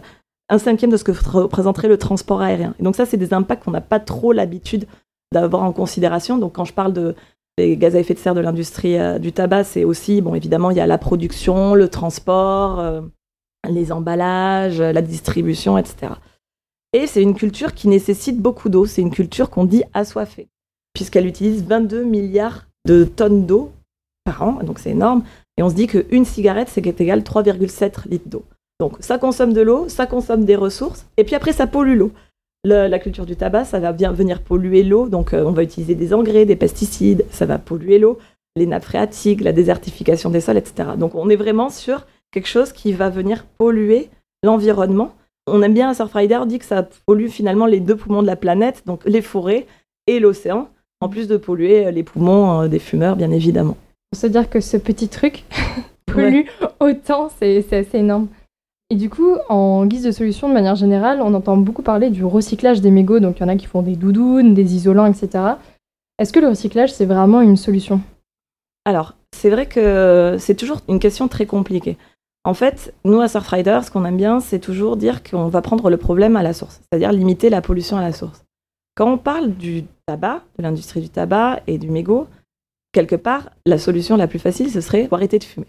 un 0.50 0.58
cinquième 0.58 0.92
de 0.92 0.98
ce 0.98 1.04
que 1.04 1.12
représenterait 1.12 1.88
le 1.88 1.98
transport 1.98 2.42
aérien. 2.42 2.74
Donc 2.80 2.96
ça, 2.96 3.06
c'est 3.06 3.18
des 3.18 3.34
impacts 3.34 3.64
qu'on 3.64 3.72
n'a 3.72 3.82
pas 3.82 4.00
trop 4.00 4.32
l'habitude 4.32 4.88
d'avoir 5.32 5.64
en 5.64 5.72
considération. 5.72 6.38
Donc 6.38 6.54
quand 6.54 6.66
je 6.66 6.74
parle 6.74 6.94
de, 6.94 7.16
des 7.58 7.78
gaz 7.78 7.96
à 7.96 8.00
effet 8.00 8.14
de 8.14 8.20
serre 8.20 8.36
de 8.36 8.42
l'industrie 8.42 8.98
euh, 8.98 9.20
du 9.20 9.32
tabac, 9.32 9.64
c'est 9.64 9.84
aussi, 9.84 10.22
bon, 10.22 10.36
évidemment, 10.36 10.72
il 10.72 10.78
y 10.78 10.82
a 10.82 10.88
la 10.88 10.98
production, 10.98 11.74
le 11.74 11.90
transport, 11.90 13.04
les 13.70 13.92
emballages, 13.92 14.82
la 14.82 15.02
distribution, 15.02 15.78
etc. 15.78 16.14
Et 16.94 17.08
c'est 17.08 17.22
une 17.22 17.36
culture 17.36 17.74
qui 17.74 17.90
nécessite 17.90 18.40
beaucoup 18.40 18.70
d'eau. 18.70 18.86
C'est 18.86 19.02
une 19.02 19.12
culture 19.12 19.50
qu'on 19.50 19.66
dit 19.66 19.84
assoiffée, 19.94 20.48
puisqu'elle 20.94 21.26
utilise 21.26 21.64
22 21.64 22.04
milliards 22.04 22.68
de 22.88 23.04
tonnes 23.04 23.46
d'eau 23.46 23.72
par 24.24 24.42
an, 24.44 24.60
donc 24.64 24.80
c'est 24.80 24.92
énorme. 24.92 25.24
Et 25.58 25.64
on 25.64 25.70
se 25.70 25.76
dit 25.76 25.88
qu'une 25.88 26.24
cigarette, 26.24 26.70
c'est 26.70 26.86
égal 26.88 27.20
3,7 27.22 28.08
litres 28.10 28.30
d'eau. 28.30 28.46
Donc 28.80 28.94
ça 29.00 29.18
consomme 29.18 29.54
de 29.54 29.62
l'eau, 29.62 29.90
ça 29.90 30.06
consomme 30.06 30.46
des 30.46 30.56
ressources, 30.56 31.06
et 31.18 31.24
puis 31.24 31.36
après 31.36 31.54
ça 31.54 31.68
pollue 31.68 31.98
l'eau. 31.98 32.12
La 32.66 33.00
culture 33.00 33.26
du 33.26 33.36
tabac, 33.36 33.66
ça 33.66 33.80
va 33.80 33.94
bien 33.94 34.12
venir 34.12 34.42
polluer 34.42 34.84
l'eau, 34.84 35.08
donc 35.08 35.34
euh, 35.34 35.44
on 35.46 35.52
va 35.52 35.64
utiliser 35.64 35.96
des 35.96 36.14
engrais, 36.14 36.46
des 36.46 36.56
pesticides, 36.56 37.26
ça 37.30 37.46
va 37.46 37.58
polluer 37.58 38.00
l'eau, 38.00 38.18
les 38.56 38.66
nappes 38.66 38.86
phréatiques, 38.86 39.42
la 39.42 39.52
désertification 39.52 40.30
des 40.30 40.42
sols, 40.42 40.58
etc. 40.58 40.90
Donc 40.98 41.16
on 41.16 41.30
est 41.30 41.36
vraiment 41.36 41.70
sur 41.70 42.06
quelque 42.32 42.48
chose 42.48 42.72
qui 42.72 42.94
va 42.94 43.10
venir 43.10 43.46
polluer 43.58 44.10
l'environnement. 44.44 45.14
On 45.48 45.62
aime 45.62 45.74
bien 45.74 45.90
à 45.90 45.94
Surfrider 45.94 46.40
dit 46.48 46.58
que 46.58 46.66
ça 46.66 46.88
pollue 47.06 47.28
finalement 47.28 47.68
les 47.68 47.80
deux 47.80 47.96
poumons 47.96 48.24
de 48.24 48.28
la 48.28 48.36
planète, 48.36 48.84
donc 48.86 49.02
les 49.06 49.22
forêts 49.22 49.68
et 50.08 50.20
l'océan 50.20 50.70
en 51.02 51.10
plus 51.10 51.28
de 51.28 51.38
polluer 51.38 51.86
euh, 51.86 51.92
les 51.92 52.04
poumons 52.04 52.62
euh, 52.62 52.68
des 52.68 52.80
fumeurs, 52.80 53.16
bien 53.16 53.32
évidemment. 53.32 53.78
On 54.14 54.18
se 54.18 54.28
dire 54.28 54.50
que 54.50 54.60
ce 54.60 54.78
petit 54.78 55.08
truc 55.08 55.44
pollue 56.08 56.48
autant, 56.80 57.30
c'est 57.38 57.58
assez 57.72 57.98
énorme. 57.98 58.28
Et 58.92 58.96
du 58.96 59.10
coup, 59.10 59.36
en 59.50 59.86
guise 59.86 60.04
de 60.04 60.12
solution, 60.12 60.48
de 60.48 60.54
manière 60.54 60.76
générale, 60.76 61.22
on 61.22 61.34
entend 61.34 61.58
beaucoup 61.58 61.82
parler 61.82 62.12
du 62.12 62.24
recyclage 62.24 62.82
des 62.82 62.92
mégots. 62.92 63.20
Donc, 63.20 63.40
il 63.40 63.42
y 63.42 63.46
en 63.46 63.50
a 63.50 63.56
qui 63.56 63.66
font 63.66 63.82
des 63.82 63.96
doudounes, 63.96 64.54
des 64.54 64.76
isolants, 64.76 65.08
etc. 65.08 65.56
Est-ce 66.20 66.32
que 66.32 66.40
le 66.40 66.50
recyclage, 66.50 66.94
c'est 66.94 67.06
vraiment 67.06 67.42
une 67.42 67.58
solution? 67.58 68.02
Alors, 68.86 69.16
c'est 69.36 69.50
vrai 69.50 69.66
que 69.66 70.38
c'est 70.40 70.56
toujours 70.56 70.82
une 70.88 71.00
question 71.00 71.28
très 71.28 71.48
compliquée. 71.48 71.98
En 72.44 72.54
fait, 72.54 72.94
nous, 73.04 73.20
à 73.22 73.28
Surfrider, 73.28 73.80
ce 73.84 73.90
qu'on 73.90 74.06
aime 74.06 74.18
bien, 74.18 74.40
c'est 74.40 74.60
toujours 74.60 74.98
dire 74.98 75.24
qu'on 75.24 75.48
va 75.48 75.64
prendre 75.64 75.90
le 75.90 75.98
problème 75.98 76.36
à 76.36 76.44
la 76.44 76.54
source, 76.54 76.80
c'est-à-dire 76.82 77.12
limiter 77.12 77.50
la 77.50 77.62
pollution 77.62 77.98
à 77.98 78.02
la 78.02 78.14
source. 78.14 78.46
Quand 78.94 79.12
on 79.12 79.18
parle 79.18 79.52
du 79.54 79.86
tabac, 80.06 80.44
de 80.58 80.64
l'industrie 80.64 81.02
du 81.02 81.10
tabac 81.10 81.62
et 81.66 81.80
du 81.80 81.90
mégot, 81.90 82.28
quelque 82.92 83.16
part, 83.16 83.50
la 83.66 83.80
solution 83.80 84.16
la 84.16 84.28
plus 84.28 84.38
facile, 84.38 84.70
ce 84.70 84.80
serait 84.80 85.08
arrêter 85.12 85.40
de 85.40 85.44
fumer. 85.44 85.66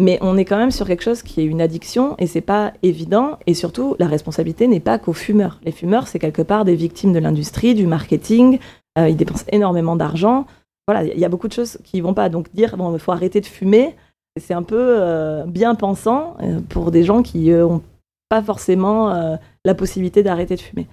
Mais 0.00 0.18
on 0.22 0.38
est 0.38 0.46
quand 0.46 0.56
même 0.56 0.70
sur 0.70 0.86
quelque 0.86 1.02
chose 1.02 1.22
qui 1.22 1.42
est 1.42 1.44
une 1.44 1.60
addiction 1.60 2.14
et 2.18 2.26
c'est 2.26 2.40
pas 2.40 2.72
évident. 2.82 3.38
Et 3.46 3.52
surtout, 3.52 3.96
la 3.98 4.06
responsabilité 4.06 4.66
n'est 4.66 4.80
pas 4.80 4.98
qu'aux 4.98 5.12
fumeurs. 5.12 5.60
Les 5.62 5.72
fumeurs, 5.72 6.08
c'est 6.08 6.18
quelque 6.18 6.40
part 6.40 6.64
des 6.64 6.74
victimes 6.74 7.12
de 7.12 7.18
l'industrie, 7.18 7.74
du 7.74 7.86
marketing. 7.86 8.58
Euh, 8.98 9.10
ils 9.10 9.16
dépensent 9.16 9.44
énormément 9.52 9.96
d'argent. 9.96 10.46
Voilà, 10.88 11.04
il 11.04 11.18
y 11.18 11.24
a 11.26 11.28
beaucoup 11.28 11.48
de 11.48 11.52
choses 11.52 11.76
qui 11.84 12.00
vont 12.00 12.14
pas. 12.14 12.30
Donc 12.30 12.50
dire 12.54 12.78
bon, 12.78 12.94
il 12.94 12.98
faut 12.98 13.12
arrêter 13.12 13.42
de 13.42 13.46
fumer, 13.46 13.94
c'est 14.40 14.54
un 14.54 14.62
peu 14.62 14.78
euh, 14.78 15.44
bien 15.44 15.74
pensant 15.74 16.34
euh, 16.40 16.60
pour 16.70 16.90
des 16.90 17.02
gens 17.02 17.22
qui 17.22 17.50
n'ont 17.50 17.82
pas 18.30 18.42
forcément 18.42 19.36
la 19.64 19.74
possibilité 19.74 20.22
d'arrêter 20.22 20.54
de 20.54 20.60
fumer. 20.60 20.86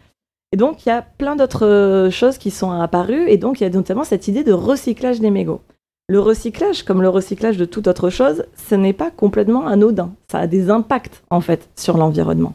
Et 0.52 0.58
donc, 0.58 0.86
il 0.86 0.90
y 0.90 0.92
a 0.92 1.04
plein 1.04 1.36
d'autres 1.36 2.10
choses 2.12 2.40
qui 2.40 2.50
sont 2.50 2.72
apparues, 2.72 3.30
et 3.30 3.38
donc 3.38 3.62
il 3.62 3.64
y 3.64 3.68
a 3.68 3.70
notamment 3.70 4.04
cette 4.04 4.28
idée 4.28 4.44
de 4.44 4.54
recyclage 4.54 5.20
des 5.20 5.30
mégots. 5.30 5.62
Le 6.10 6.22
recyclage, 6.22 6.84
comme 6.84 7.02
le 7.02 7.10
recyclage 7.10 7.58
de 7.58 7.66
toute 7.66 7.88
autre 7.88 8.10
chose, 8.10 8.46
ce 8.56 8.76
n'est 8.76 8.94
pas 8.94 9.12
complètement 9.12 9.68
anodin. 9.68 10.14
Ça 10.32 10.40
a 10.40 10.48
des 10.48 10.70
impacts, 10.70 11.24
en 11.30 11.42
fait, 11.42 11.70
sur 11.76 11.98
l'environnement. 11.98 12.54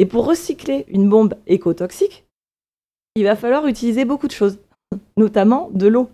Et 0.00 0.06
pour 0.06 0.26
recycler 0.26 0.84
une 0.88 1.08
bombe 1.08 1.34
écotoxique, 1.46 2.26
il 3.14 3.24
va 3.24 3.36
falloir 3.36 3.66
utiliser 3.66 4.04
beaucoup 4.04 4.26
de 4.26 4.32
choses, 4.32 4.58
notamment 5.16 5.70
de 5.72 5.86
l'eau. 5.86 6.10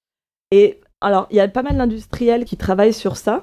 Et 0.50 0.78
alors, 1.00 1.26
il 1.30 1.36
y 1.36 1.40
a 1.40 1.48
pas 1.48 1.62
mal 1.62 1.76
d'industriels 1.76 2.44
qui 2.44 2.56
travaillent 2.56 2.92
sur 2.92 3.16
ça. 3.16 3.42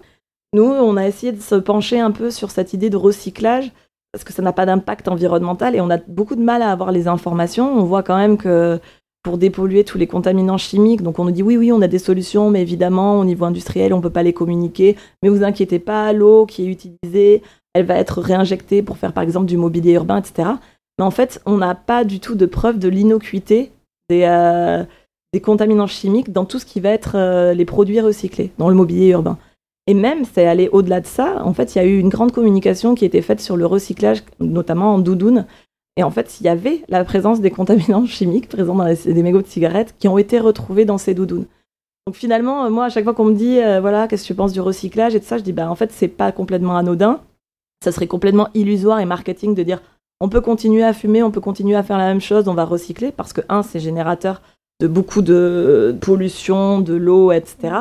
Nous, 0.53 0.63
on 0.63 0.97
a 0.97 1.07
essayé 1.07 1.31
de 1.31 1.41
se 1.41 1.55
pencher 1.55 2.00
un 2.00 2.12
peu 2.12 2.29
sur 2.29 2.51
cette 2.51 2.73
idée 2.73 2.89
de 2.89 2.97
recyclage 2.97 3.71
parce 4.12 4.23
que 4.23 4.33
ça 4.33 4.43
n'a 4.43 4.53
pas 4.53 4.67
d'impact 4.67 5.07
environnemental 5.07 5.75
et 5.75 5.81
on 5.81 5.89
a 5.89 5.97
beaucoup 5.97 6.35
de 6.35 6.43
mal 6.43 6.62
à 6.62 6.71
avoir 6.71 6.91
les 6.91 7.07
informations. 7.07 7.75
On 7.75 7.83
voit 7.83 8.03
quand 8.03 8.17
même 8.17 8.38
que 8.38 8.79
pour 9.24 9.38
dépolluer 9.38 9.84
tous 9.86 9.98
les 9.98 10.08
contaminants 10.08 10.58
chimiques. 10.58 11.01
Donc 11.01 11.18
on 11.18 11.25
nous 11.25 11.32
dit 11.32 11.44
oui, 11.44 11.58
oui, 11.58 11.72
on 11.72 11.82
a 11.82 11.88
des 11.88 12.00
solutions, 12.00 12.50
mais 12.50 12.62
évidemment, 12.62 13.20
au 13.20 13.25
niveau 13.25 13.46
industriel, 13.46 13.94
on 13.94 13.98
ne 13.98 14.01
peut 14.01 14.10
pas 14.10 14.24
les 14.24 14.34
communiquer. 14.34 14.98
Mais 15.24 15.30
vous 15.30 15.44
inquiétez 15.44 15.80
pas, 15.80 16.12
l'eau 16.13 16.46
qui 16.46 16.63
est 16.63 16.68
utilisée, 16.68 17.42
elle 17.74 17.86
va 17.86 17.96
être 17.96 18.22
réinjectée 18.22 18.84
pour 18.84 18.98
faire 18.98 19.13
par 19.13 19.24
exemple 19.24 19.46
du 19.46 19.58
mobilier 19.58 19.94
urbain, 19.94 20.18
etc. 20.18 20.50
Mais 21.00 21.06
en 21.06 21.12
fait, 21.12 21.42
on 21.46 21.58
n'a 21.58 21.74
pas 21.74 22.03
du 22.03 22.20
tout 22.20 22.36
de 22.36 22.46
preuve 22.46 22.77
de 22.77 22.88
l'innocuité 22.89 23.72
des, 24.10 24.24
euh, 24.24 24.84
contaminants 25.42 25.88
chimiques 25.88 26.32
dans 26.32 26.46
tout 26.46 26.60
ce 26.60 26.65
qui 26.65 26.80
va 26.80 26.89
être 26.89 27.15
euh, 27.15 27.53
les 27.53 27.65
produits 27.65 28.00
recyclés, 28.01 28.51
dans 28.60 28.70
le 28.70 28.75
mobilier 28.75 29.08
urbain. 29.08 29.39
Et 29.88 29.94
même, 29.94 30.24
c'est 30.24 30.46
aller 30.46 30.70
au-delà 30.72 31.01
de 31.01 31.08
ça. 31.08 31.44
En 31.44 31.53
fait, 31.53 31.74
il 31.74 31.77
y 31.77 31.82
a 31.82 31.86
eu 31.86 31.98
une 31.98 32.10
grande 32.10 32.32
communication 32.32 32.96
qui 32.96 33.03
a 33.03 33.08
été 33.08 33.22
faite 33.22 33.42
sur 33.42 33.58
le 33.58 33.65
recyclage, 33.65 34.24
notamment 34.39 34.94
en 34.94 35.00
doudoune. 35.00 35.46
Et 35.95 36.03
en 36.03 36.09
fait, 36.09 36.39
il 36.39 36.45
y 36.45 36.50
avait 36.50 36.83
la 36.89 37.03
présence 37.03 37.39
des 37.39 37.51
contaminants 37.51 38.05
chimiques 38.05 38.50
présents 38.50 38.75
dans 38.75 38.85
les, 38.85 39.23
mégots 39.23 39.41
de 39.41 39.47
cigarettes 39.47 39.95
qui 40.00 40.07
ont 40.07 40.17
été 40.17 40.39
retrouvés 40.39 40.85
dans 40.85 40.97
ces 40.97 41.13
doudounes. 41.13 41.45
Donc 42.07 42.15
finalement, 42.15 42.65
euh, 42.65 42.69
moi, 42.69 42.85
à 42.85 42.89
chaque 42.89 43.03
fois 43.03 43.13
qu'on 43.13 43.25
me 43.25 43.35
dit, 43.35 43.59
voilà, 43.81 44.07
qu'est-ce 44.07 44.23
que 44.23 44.27
tu 44.27 44.35
penses 44.35 44.53
du 44.53 44.62
recyclage 44.62 45.15
et 45.15 45.19
tout 45.19 45.27
ça, 45.27 45.38
je 45.38 45.43
dis, 45.43 45.53
bah 45.53 45.69
en 45.69 45.75
fait, 45.75 45.91
c'est 45.91 46.07
pas 46.07 46.31
complètement 46.31 46.75
anodin. 46.75 47.21
Ça 47.83 47.91
serait 47.91 48.07
complètement 48.07 48.50
illusoire 48.53 49.00
et 49.00 49.05
marketing 49.05 49.55
de 49.55 49.63
dire, 49.63 49.81
on 50.19 50.29
peut 50.29 50.41
continuer 50.41 50.83
à 50.83 50.93
fumer, 50.93 51.21
on 51.21 51.31
peut 51.31 51.41
continuer 51.41 51.75
à 51.75 51.83
faire 51.83 51.97
la 51.97 52.07
même 52.07 52.21
chose, 52.21 52.47
on 52.47 52.53
va 52.53 52.63
recycler, 52.63 53.12
parce 53.12 53.33
que, 53.33 53.41
un, 53.50 53.62
c'est 53.62 53.81
générateur 53.81 54.41
de 54.79 54.88
beaucoup 54.88 55.21
de 55.21 55.95
pollution, 56.00 56.79
de 56.79 56.93
l'eau, 56.93 57.31
etc. 57.31 57.75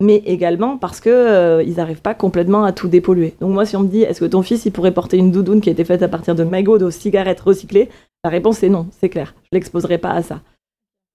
Mais 0.00 0.22
également 0.26 0.78
parce 0.78 1.00
que 1.00 1.10
euh, 1.10 1.62
ils 1.62 1.74
n'arrivent 1.74 2.02
pas 2.02 2.14
complètement 2.14 2.64
à 2.64 2.72
tout 2.72 2.88
dépolluer. 2.88 3.34
Donc 3.40 3.52
moi, 3.52 3.66
si 3.66 3.76
on 3.76 3.80
me 3.80 3.88
dit, 3.88 4.02
est-ce 4.02 4.20
que 4.20 4.26
ton 4.26 4.42
fils, 4.42 4.64
il 4.64 4.70
pourrait 4.70 4.94
porter 4.94 5.16
une 5.16 5.32
doudoune 5.32 5.60
qui 5.60 5.68
a 5.68 5.72
été 5.72 5.84
faite 5.84 6.02
à 6.02 6.08
partir 6.08 6.36
de 6.36 6.44
mégots 6.44 6.78
de 6.78 6.88
cigarettes 6.90 7.40
recyclées 7.40 7.88
La 8.22 8.30
réponse 8.30 8.62
est 8.62 8.68
non, 8.68 8.86
c'est 9.00 9.08
clair. 9.08 9.34
Je 9.50 9.56
l'exposerai 9.56 9.98
pas 9.98 10.12
à 10.12 10.22
ça. 10.22 10.40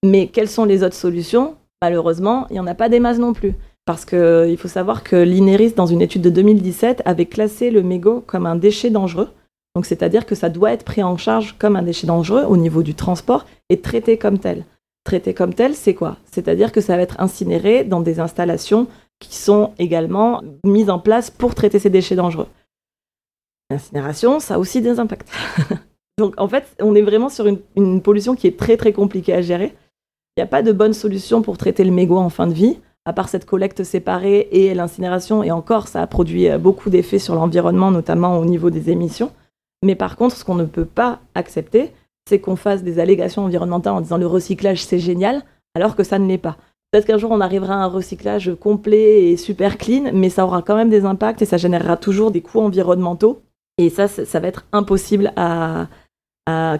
Mais 0.04 0.26
quelles 0.26 0.50
sont 0.50 0.66
les 0.66 0.82
autres 0.82 0.94
solutions? 0.94 1.54
Malheureusement, 1.80 2.46
il 2.50 2.54
n'y 2.54 2.60
en 2.60 2.66
a 2.66 2.74
pas 2.74 2.90
des 2.90 3.00
masses 3.00 3.18
non 3.18 3.32
plus. 3.32 3.54
Parce 3.86 4.04
qu'il 4.04 4.56
faut 4.58 4.68
savoir 4.68 5.02
que 5.02 5.16
l'INERIS, 5.16 5.74
dans 5.74 5.86
une 5.86 6.02
étude 6.02 6.22
de 6.22 6.30
2017, 6.30 7.02
avait 7.06 7.26
classé 7.26 7.70
le 7.70 7.82
mégot 7.82 8.22
comme 8.26 8.46
un 8.46 8.56
déchet 8.56 8.90
dangereux. 8.90 9.28
Donc 9.74 9.86
c'est-à-dire 9.86 10.24
que 10.24 10.34
ça 10.34 10.50
doit 10.50 10.72
être 10.72 10.84
pris 10.84 11.02
en 11.02 11.16
charge 11.16 11.56
comme 11.58 11.76
un 11.76 11.82
déchet 11.82 12.06
dangereux 12.06 12.44
au 12.44 12.56
niveau 12.56 12.82
du 12.82 12.94
transport 12.94 13.44
et 13.70 13.80
traité 13.80 14.18
comme 14.18 14.38
tel. 14.38 14.64
Traité 15.04 15.34
comme 15.34 15.54
tel, 15.54 15.74
c'est 15.74 15.94
quoi? 15.94 16.16
C'est-à-dire 16.32 16.72
que 16.72 16.80
ça 16.80 16.96
va 16.96 17.02
être 17.02 17.20
incinéré 17.20 17.84
dans 17.84 18.00
des 18.00 18.20
installations 18.20 18.86
qui 19.20 19.36
sont 19.36 19.72
également 19.78 20.42
mises 20.64 20.90
en 20.90 20.98
place 20.98 21.30
pour 21.30 21.54
traiter 21.54 21.78
ces 21.78 21.90
déchets 21.90 22.16
dangereux. 22.16 22.48
L'incinération, 23.70 24.40
ça 24.40 24.54
a 24.54 24.58
aussi 24.58 24.80
des 24.80 24.98
impacts. 24.98 25.30
Donc 26.18 26.34
en 26.38 26.48
fait, 26.48 26.64
on 26.80 26.94
est 26.94 27.02
vraiment 27.02 27.28
sur 27.28 27.46
une, 27.46 27.58
une, 27.76 28.00
pollution 28.00 28.34
qui 28.34 28.46
est 28.46 28.58
très 28.58 28.76
très 28.76 28.92
compliquée 28.92 29.34
à 29.34 29.42
gérer. 29.42 29.74
Il 30.36 30.40
n'y 30.40 30.44
a 30.44 30.46
pas 30.46 30.62
de 30.62 30.72
bonne 30.72 30.94
solution 30.94 31.42
pour 31.42 31.58
traiter 31.58 31.84
le 31.84 31.90
mégot 31.90 32.18
en 32.18 32.30
fin 32.30 32.46
de 32.46 32.54
vie, 32.54 32.78
à 33.04 33.12
part 33.12 33.28
cette 33.28 33.46
collecte 33.46 33.84
séparée 33.84 34.48
et 34.52 34.74
l'incinération. 34.74 35.42
Et 35.42 35.50
encore, 35.50 35.88
ça 35.88 36.02
a 36.02 36.06
produit 36.06 36.48
beaucoup 36.58 36.90
d'effets 36.90 37.18
sur 37.18 37.34
l'environnement, 37.34 37.90
notamment 37.90 38.38
au 38.38 38.44
niveau 38.44 38.70
des 38.70 38.90
émissions. 38.90 39.32
Mais 39.84 39.94
par 39.94 40.16
contre, 40.16 40.36
ce 40.36 40.44
qu'on 40.44 40.54
ne 40.54 40.64
peut 40.64 40.86
pas 40.86 41.20
accepter, 41.34 41.92
c'est 42.28 42.38
qu'on 42.38 42.56
fasse 42.56 42.82
des 42.82 42.98
allégations 42.98 43.44
environnementales 43.44 43.94
en 43.94 44.00
disant 44.00 44.18
le 44.18 44.26
recyclage 44.26 44.84
c'est 44.84 44.98
génial, 44.98 45.42
alors 45.74 45.96
que 45.96 46.04
ça 46.04 46.18
ne 46.18 46.26
l'est 46.26 46.38
pas. 46.38 46.56
Peut-être 46.90 47.06
qu'un 47.06 47.18
jour 47.18 47.32
on 47.32 47.40
arrivera 47.40 47.74
à 47.74 47.78
un 47.78 47.88
recyclage 47.88 48.54
complet 48.54 49.30
et 49.30 49.36
super 49.36 49.78
clean, 49.78 50.10
mais 50.12 50.30
ça 50.30 50.44
aura 50.44 50.62
quand 50.62 50.76
même 50.76 50.90
des 50.90 51.04
impacts 51.04 51.42
et 51.42 51.46
ça 51.46 51.56
générera 51.56 51.96
toujours 51.96 52.30
des 52.30 52.40
coûts 52.40 52.60
environnementaux. 52.60 53.42
Et 53.78 53.90
ça, 53.90 54.06
ça 54.06 54.38
va 54.38 54.46
être 54.48 54.64
impossible 54.72 55.32
à, 55.36 55.88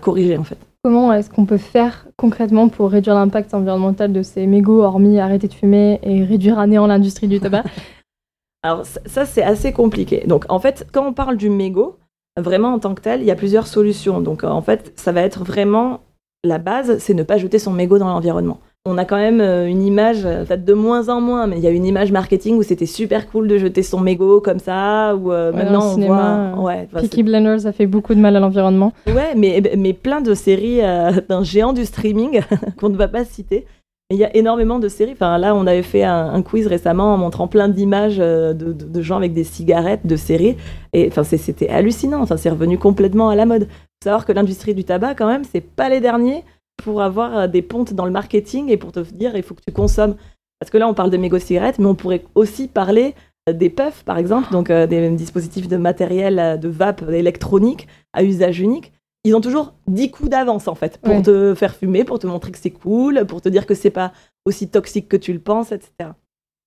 corriger 0.01 0.37
en 0.37 0.45
fait. 0.45 0.59
Comment 0.85 1.13
est-ce 1.13 1.31
qu'on 1.31 1.47
peut 1.47 1.57
faire 1.57 2.07
concrètement 2.17 2.69
pour 2.69 2.91
réduire 2.91 3.15
l'impact 3.15 3.55
environnemental 3.55 4.13
de 4.13 4.23
ces 4.23 4.47
mégots, 4.47 4.83
hormis 4.83 5.19
arrêter 5.19 5.49
de 5.49 5.55
fumer 5.55 5.99
et 6.03 6.23
réduire 6.23 6.59
à 6.59 6.67
néant 6.67 6.87
l'industrie 6.87 7.27
du 7.27 7.41
tabac? 7.41 7.65
Alors 8.63 8.85
ça, 8.87 9.27
c'est 9.27 9.43
assez 9.43 9.73
compliqué. 9.73 10.25
Donc 10.27 10.45
en 10.49 10.59
fait, 10.59 10.87
quand 10.93 11.07
on 11.07 11.13
parle 11.13 11.37
du 11.37 11.51
mégot, 11.51 11.99
vraiment 12.41 12.75
en 12.75 12.79
tant 12.79 12.95
que 12.95 13.03
tel, 13.03 13.21
il 13.21 13.27
y 13.27 13.31
a 13.31 13.37
plusieurs 13.37 13.67
solutions. 13.67 14.21
Donc 14.21 14.45
en 14.45 14.63
fait, 14.63 14.93
ça 14.97 15.13
va 15.13 15.23
être 15.23 15.45
vraiment 15.45 16.01
la 16.45 16.59
base, 16.59 16.99
c'est 16.99 17.15
ne 17.15 17.23
pas 17.23 17.39
jeter 17.39 17.59
son 17.59 17.73
mégot 17.73 17.99
dans 17.99 18.09
l'environnement. 18.09 18.61
On 18.87 18.99
a 18.99 19.07
quand 19.07 19.17
même 19.17 19.41
euh, 19.41 19.67
une 19.67 19.83
image, 19.83 20.27
euh, 20.27 20.45
peut-être 20.45 20.65
de 20.67 20.75
moins 20.75 21.09
en 21.09 21.19
moins, 21.19 21.47
mais 21.47 21.57
il 21.57 21.65
y 21.65 21.67
a 21.67 21.71
une 21.71 21.87
image 21.87 22.13
marketing 22.13 22.57
où 22.57 22.63
c'était 22.63 22.85
super 22.85 23.31
cool 23.31 23.49
de 23.49 23.57
jeter 23.57 23.83
son 23.83 23.99
mégot 23.99 24.43
comme 24.43 24.59
ça, 24.59 25.17
ou 25.17 25.33
euh, 25.33 25.53
maintenant 25.53 25.95
on 25.97 25.99
voit. 25.99 26.63
Ouais, 26.63 26.87
Peaky 27.01 27.23
Blinders 27.23 27.67
a 27.67 27.73
fait 27.73 27.87
beaucoup 27.87 28.15
de 28.15 28.21
mal 28.21 28.37
à 28.37 28.41
l'environnement. 28.41 28.93
Ouais, 29.07 29.35
mais, 29.35 29.63
mais 29.79 29.95
plein 29.95 30.21
de 30.21 30.35
séries 30.35 30.81
d'un 31.31 31.43
géant 31.43 31.73
du 31.73 31.87
streaming 31.87 32.43
qu'on 32.79 32.91
ne 32.91 32.97
va 32.97 33.09
pas 33.09 33.25
citer 33.25 33.65
il 34.11 34.19
y 34.19 34.25
a 34.25 34.37
énormément 34.37 34.79
de 34.79 34.89
séries. 34.89 35.17
Là, 35.21 35.55
on 35.55 35.67
avait 35.67 35.83
fait 35.83 36.05
un, 36.05 36.43
quiz 36.43 36.67
récemment 36.67 37.15
en 37.15 37.17
montrant 37.17 37.49
plein 37.49 37.69
d'images 37.69 38.19
euh, 38.21 38.53
de, 38.53 39.03
gens 39.03 39.17
avec 39.17 39.33
des 39.33 39.45
cigarettes 39.45 40.07
de 40.07 40.17
séries. 40.17 40.57
Et 40.93 41.09
enfin, 41.09 41.25
c'était 41.25 41.69
hallucinant. 41.69 42.21
Enfin, 42.21 42.37
c'est 42.37 42.51
revenu 42.51 42.79
complètement 42.79 43.31
à 43.31 43.35
la 43.35 43.47
mode. 43.47 43.65
Faut 43.65 44.05
savoir 44.05 44.27
que 44.27 44.33
l'industrie 44.33 44.75
du 44.75 44.85
tabac, 44.85 45.15
quand 45.15 45.27
même, 45.27 45.45
c'est 45.45 45.63
pas 45.63 45.89
les 45.89 46.01
derniers 46.01 46.45
pour 46.83 47.01
avoir 47.01 47.37
euh, 47.37 47.47
des 47.47 47.63
pontes 47.63 47.95
dans 47.95 48.05
le 48.05 48.11
marketing 48.11 48.69
et 48.69 48.77
pour 48.77 48.93
te 48.93 49.01
dire 49.01 49.37
il 49.37 49.43
faut 49.43 49.55
que 49.55 49.63
tu 49.67 49.73
consommes. 49.73 50.17
Parce 50.61 50.71
que 50.71 50.79
là, 50.79 50.87
on 50.87 50.95
parle 50.95 51.11
de 51.11 51.17
mégo-cigarettes, 51.17 51.79
mais 51.79 51.87
on 51.87 51.95
pourrait 51.95 52.25
aussi 52.35 52.69
parler 52.69 53.15
euh, 53.49 53.55
des 53.55 53.71
puffs, 53.71 54.05
par 54.05 54.19
exemple, 54.19 54.53
donc 54.53 54.71
des 54.71 55.11
dispositifs 55.11 55.69
de 55.69 55.79
matériel 55.79 56.59
de 56.61 56.69
vape 56.69 57.03
électronique 57.11 57.89
à 58.13 58.23
usage 58.23 58.61
unique 58.61 58.93
ils 59.25 59.35
ont 59.35 59.41
toujours 59.41 59.75
10 59.87 60.11
coups 60.11 60.29
d'avance 60.29 60.69
en 60.69 60.75
fait 60.75 60.99
pour 60.99 61.23
te 61.23 61.55
faire 61.55 61.75
fumer, 61.75 62.05
pour 62.05 62.19
te 62.19 62.27
montrer 62.27 62.53
que 62.53 62.59
c'est 62.59 62.71
cool, 62.71 63.25
pour 63.27 63.41
te 63.41 63.49
dire 63.49 63.67
que 63.67 63.75
c'est 63.75 63.91
pas 63.91 64.13
aussi 64.45 64.69
toxique 64.69 65.09
que 65.09 65.17
tu 65.17 65.33
le 65.33 65.39
penses, 65.39 65.73
etc. 65.73 66.11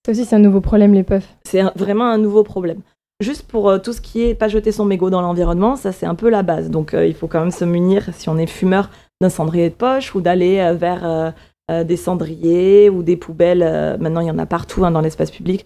Ça 0.05 0.11
aussi, 0.11 0.25
c'est 0.25 0.35
un 0.35 0.39
nouveau 0.39 0.61
problème, 0.61 0.93
les 0.93 1.03
puffs. 1.03 1.35
C'est 1.43 1.61
vraiment 1.75 2.05
un 2.05 2.17
nouveau 2.17 2.43
problème. 2.43 2.81
Juste 3.19 3.43
pour 3.47 3.69
euh, 3.69 3.77
tout 3.77 3.93
ce 3.93 4.01
qui 4.01 4.21
est 4.21 4.35
pas 4.35 4.47
jeter 4.47 4.71
son 4.71 4.85
mégot 4.85 5.09
dans 5.09 5.21
l'environnement, 5.21 5.75
ça 5.75 5.91
c'est 5.91 6.05
un 6.05 6.15
peu 6.15 6.29
la 6.29 6.43
base. 6.43 6.69
Donc 6.69 6.93
euh, 6.93 7.05
il 7.05 7.13
faut 7.13 7.27
quand 7.27 7.39
même 7.39 7.51
se 7.51 7.65
munir, 7.65 8.09
si 8.13 8.29
on 8.29 8.37
est 8.37 8.47
fumeur, 8.47 8.89
d'un 9.21 9.29
cendrier 9.29 9.69
de 9.69 9.75
poche 9.75 10.15
ou 10.15 10.21
d'aller 10.21 10.59
euh, 10.59 10.73
vers 10.73 11.33
des 11.83 11.97
cendriers 11.97 12.89
ou 12.89 13.03
des 13.03 13.17
poubelles. 13.17 13.97
maintenant, 13.99 14.21
il 14.21 14.27
y 14.27 14.31
en 14.31 14.39
a 14.39 14.45
partout 14.45 14.85
hein, 14.85 14.91
dans 14.91 15.01
l'espace 15.01 15.31
public, 15.31 15.65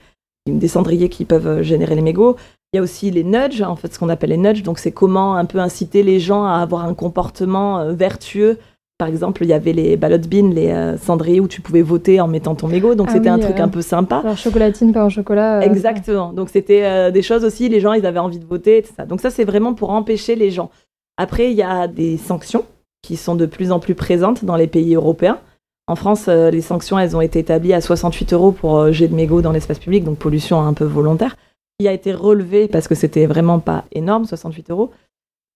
des 0.49 0.67
cendriers 0.67 1.09
qui 1.09 1.25
peuvent 1.25 1.61
générer 1.61 1.93
les 1.93 2.01
mégots. 2.01 2.37
Il 2.73 2.77
y 2.77 2.79
a 2.79 2.83
aussi 2.83 3.11
les 3.11 3.25
nudges, 3.25 3.61
en 3.61 3.75
fait, 3.75 3.93
ce 3.93 3.99
qu'on 3.99 4.07
appelle 4.07 4.29
les 4.29 4.37
nudges. 4.37 4.63
Donc, 4.63 4.79
c'est 4.79 4.93
comment 4.93 5.35
un 5.35 5.43
peu 5.43 5.59
inciter 5.59 6.03
les 6.03 6.21
gens 6.21 6.45
à 6.45 6.59
avoir 6.59 6.85
un 6.85 6.93
comportement 6.93 7.79
euh, 7.79 7.91
vertueux. 7.91 8.59
Par 8.97 9.09
exemple, 9.09 9.43
il 9.43 9.49
y 9.49 9.53
avait 9.53 9.73
les 9.73 9.97
ballot 9.97 10.19
beans, 10.19 10.53
les 10.53 10.71
euh, 10.71 10.97
cendriers 10.97 11.41
où 11.41 11.49
tu 11.49 11.59
pouvais 11.59 11.81
voter 11.81 12.21
en 12.21 12.29
mettant 12.29 12.55
ton 12.55 12.69
mégot. 12.69 12.95
Donc, 12.95 13.07
ah 13.09 13.13
c'était 13.13 13.27
un 13.27 13.39
truc 13.39 13.59
un 13.59 13.67
peu 13.67 13.81
sympa. 13.81 14.19
Alors, 14.19 14.37
chocolatine, 14.37 14.93
pas 14.93 15.03
en 15.03 15.09
chocolat. 15.09 15.57
Euh, 15.57 15.61
Exactement. 15.63 16.31
Donc, 16.31 16.47
c'était 16.47 17.11
des 17.11 17.21
choses 17.21 17.43
aussi, 17.43 17.67
les 17.67 17.81
gens, 17.81 17.91
ils 17.91 18.05
avaient 18.05 18.19
envie 18.19 18.39
de 18.39 18.45
voter, 18.45 18.77
et 18.77 18.83
tout 18.83 18.93
ça. 18.95 19.05
Donc, 19.05 19.19
ça, 19.19 19.31
c'est 19.31 19.43
vraiment 19.43 19.73
pour 19.73 19.89
empêcher 19.89 20.35
les 20.35 20.49
gens. 20.49 20.69
Après, 21.17 21.51
il 21.51 21.57
y 21.57 21.63
a 21.63 21.89
des 21.89 22.15
sanctions 22.15 22.63
qui 23.01 23.17
sont 23.17 23.35
de 23.35 23.47
plus 23.47 23.73
en 23.73 23.79
plus 23.79 23.95
présentes 23.95 24.45
dans 24.45 24.55
les 24.55 24.67
pays 24.67 24.95
européens. 24.95 25.39
En 25.87 25.97
France, 25.97 26.27
les 26.27 26.61
sanctions, 26.61 26.97
elles 26.97 27.17
ont 27.17 27.21
été 27.21 27.39
établies 27.39 27.73
à 27.73 27.81
68 27.81 28.31
euros 28.31 28.53
pour 28.53 28.93
jet 28.93 29.09
de 29.09 29.15
mégot 29.15 29.41
dans 29.41 29.51
l'espace 29.51 29.79
public, 29.79 30.05
donc 30.05 30.17
pollution 30.19 30.61
un 30.61 30.73
peu 30.73 30.85
volontaire 30.85 31.35
qui 31.81 31.87
a 31.87 31.93
été 31.93 32.13
relevé 32.13 32.67
parce 32.67 32.87
que 32.87 32.95
c'était 32.95 33.25
vraiment 33.25 33.59
pas 33.59 33.85
énorme, 33.91 34.25
68 34.25 34.69
euros. 34.69 34.91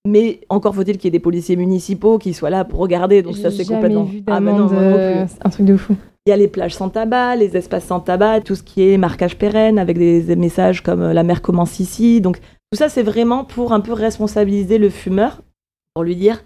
Mais 0.08 0.42
encore 0.50 0.76
faut-il 0.76 0.98
qu'il 0.98 1.06
y 1.06 1.08
ait 1.08 1.12
des 1.12 1.20
policiers 1.20 1.56
municipaux 1.56 2.18
qui 2.18 2.34
soient 2.34 2.50
là 2.50 2.66
pour 2.66 2.80
regarder. 2.80 3.22
Donc 3.22 3.38
ça, 3.38 3.52
c'est 3.52 3.66
complètement. 3.66 4.04
Vu 4.04 4.24
ah, 4.28 4.40
non, 4.40 4.70
un 4.72 5.50
truc 5.50 5.66
de 5.66 5.78
fou. 5.78 5.96
Il 6.26 6.32
y 6.32 6.34
a 6.34 6.38
les 6.38 6.48
plages 6.48 6.74
sans 6.74 6.90
tabac, 6.90 7.36
les 7.36 7.56
espaces 7.56 7.86
sans 7.86 8.00
tabac, 8.00 8.42
tout 8.42 8.56
ce 8.56 8.64
qui 8.64 8.90
est 8.90 8.98
marquage 8.98 9.38
pérenne 9.38 9.78
avec 9.78 9.98
des 9.98 10.36
messages 10.36 10.82
comme 10.82 11.02
euh, 11.02 11.14
la 11.14 11.22
mer 11.24 11.44
commence 11.44 11.80
ici. 11.80 12.22
Donc 12.22 12.40
tout 12.40 12.78
ça, 12.78 12.90
c'est 12.90 13.04
vraiment 13.04 13.46
pour 13.46 13.74
un 13.74 13.80
peu 13.80 13.94
responsabiliser 13.94 14.80
le 14.80 14.90
fumeur, 14.90 15.42
pour 15.94 16.04
lui 16.04 16.16
dire, 16.16 16.44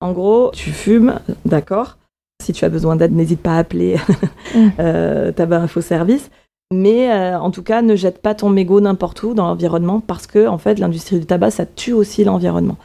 en 0.00 0.12
gros, 0.12 0.52
tu 0.52 0.70
fumes, 0.70 1.18
d'accord? 1.44 1.98
Si 2.42 2.52
tu 2.52 2.64
as 2.64 2.68
besoin 2.68 2.94
d'aide, 2.94 3.12
n'hésite 3.12 3.40
pas 3.40 3.56
à 3.56 3.58
appeler 3.58 3.96
mm. 4.54 4.68
euh, 4.78 5.32
Tabac 5.32 5.62
Info 5.62 5.80
Service. 5.80 6.30
Mais 6.72 7.12
euh, 7.12 7.38
en 7.38 7.50
tout 7.50 7.62
cas, 7.62 7.82
ne 7.82 7.94
jette 7.94 8.20
pas 8.20 8.34
ton 8.34 8.50
mégot 8.50 8.80
n'importe 8.80 9.22
où 9.22 9.34
dans 9.34 9.46
l'environnement 9.46 10.00
parce 10.00 10.26
que 10.26 10.46
en 10.48 10.58
fait, 10.58 10.78
l'industrie 10.78 11.20
du 11.20 11.26
tabac, 11.26 11.52
ça 11.52 11.66
tue 11.66 11.92
aussi 11.92 12.24
l'environnement. 12.24 12.76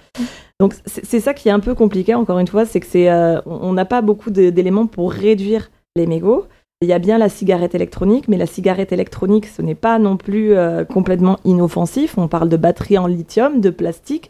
Donc 0.59 0.75
c'est 0.85 1.19
ça 1.19 1.33
qui 1.33 1.50
est 1.50 1.51
un 1.51 1.59
peu 1.59 1.73
compliqué. 1.73 2.13
Encore 2.13 2.38
une 2.38 2.47
fois, 2.47 2.65
c'est 2.65 2.79
que 2.79 2.85
c'est 2.85 3.09
euh, 3.09 3.41
on 3.47 3.73
n'a 3.73 3.85
pas 3.85 4.01
beaucoup 4.01 4.29
d'éléments 4.29 4.85
pour 4.85 5.11
réduire 5.11 5.71
les 5.95 6.05
mégots. 6.05 6.45
Il 6.81 6.88
y 6.88 6.93
a 6.93 7.00
bien 7.00 7.17
la 7.17 7.29
cigarette 7.29 7.73
électronique, 7.73 8.27
mais 8.27 8.38
la 8.38 8.45
cigarette 8.45 8.91
électronique, 8.91 9.47
ce 9.47 9.61
n'est 9.63 9.75
pas 9.75 9.97
non 9.97 10.17
plus 10.17 10.53
euh, 10.53 10.85
complètement 10.85 11.39
inoffensif. 11.45 12.17
On 12.17 12.27
parle 12.27 12.50
de 12.50 12.57
batterie 12.57 13.00
en 13.00 13.07
lithium, 13.07 13.61
de 13.61 13.71
plastique, 13.71 14.29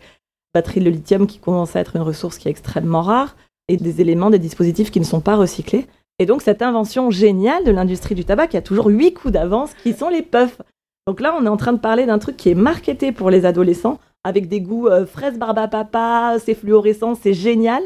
batterie 0.53 0.81
de 0.81 0.89
lithium 0.89 1.27
qui 1.27 1.39
commence 1.39 1.75
à 1.75 1.81
être 1.81 1.97
une 1.97 2.01
ressource 2.01 2.37
qui 2.37 2.47
est 2.47 2.51
extrêmement 2.51 3.01
rare, 3.01 3.35
et 3.67 3.77
des 3.77 4.01
éléments, 4.01 4.29
des 4.29 4.39
dispositifs 4.39 4.91
qui 4.91 4.99
ne 4.99 5.05
sont 5.05 5.21
pas 5.21 5.37
recyclés. 5.37 5.85
Et 6.21 6.27
donc 6.27 6.43
cette 6.43 6.61
invention 6.61 7.09
géniale 7.09 7.63
de 7.63 7.71
l'industrie 7.71 8.13
du 8.13 8.25
tabac 8.25 8.45
qui 8.45 8.55
a 8.55 8.61
toujours 8.61 8.85
huit 8.85 9.11
coups 9.15 9.33
d'avance, 9.33 9.71
qui 9.81 9.93
sont 9.93 10.09
les 10.09 10.21
puffs. 10.21 10.61
Donc 11.07 11.19
là, 11.19 11.35
on 11.35 11.43
est 11.47 11.49
en 11.49 11.57
train 11.57 11.73
de 11.73 11.79
parler 11.79 12.05
d'un 12.05 12.19
truc 12.19 12.37
qui 12.37 12.49
est 12.49 12.55
marketé 12.55 13.11
pour 13.11 13.31
les 13.31 13.43
adolescents, 13.43 13.97
avec 14.23 14.47
des 14.47 14.61
goûts 14.61 14.87
euh, 14.87 15.07
à 15.39 15.67
papa, 15.67 16.35
c'est 16.37 16.53
fluorescent, 16.53 17.15
c'est 17.15 17.33
génial. 17.33 17.81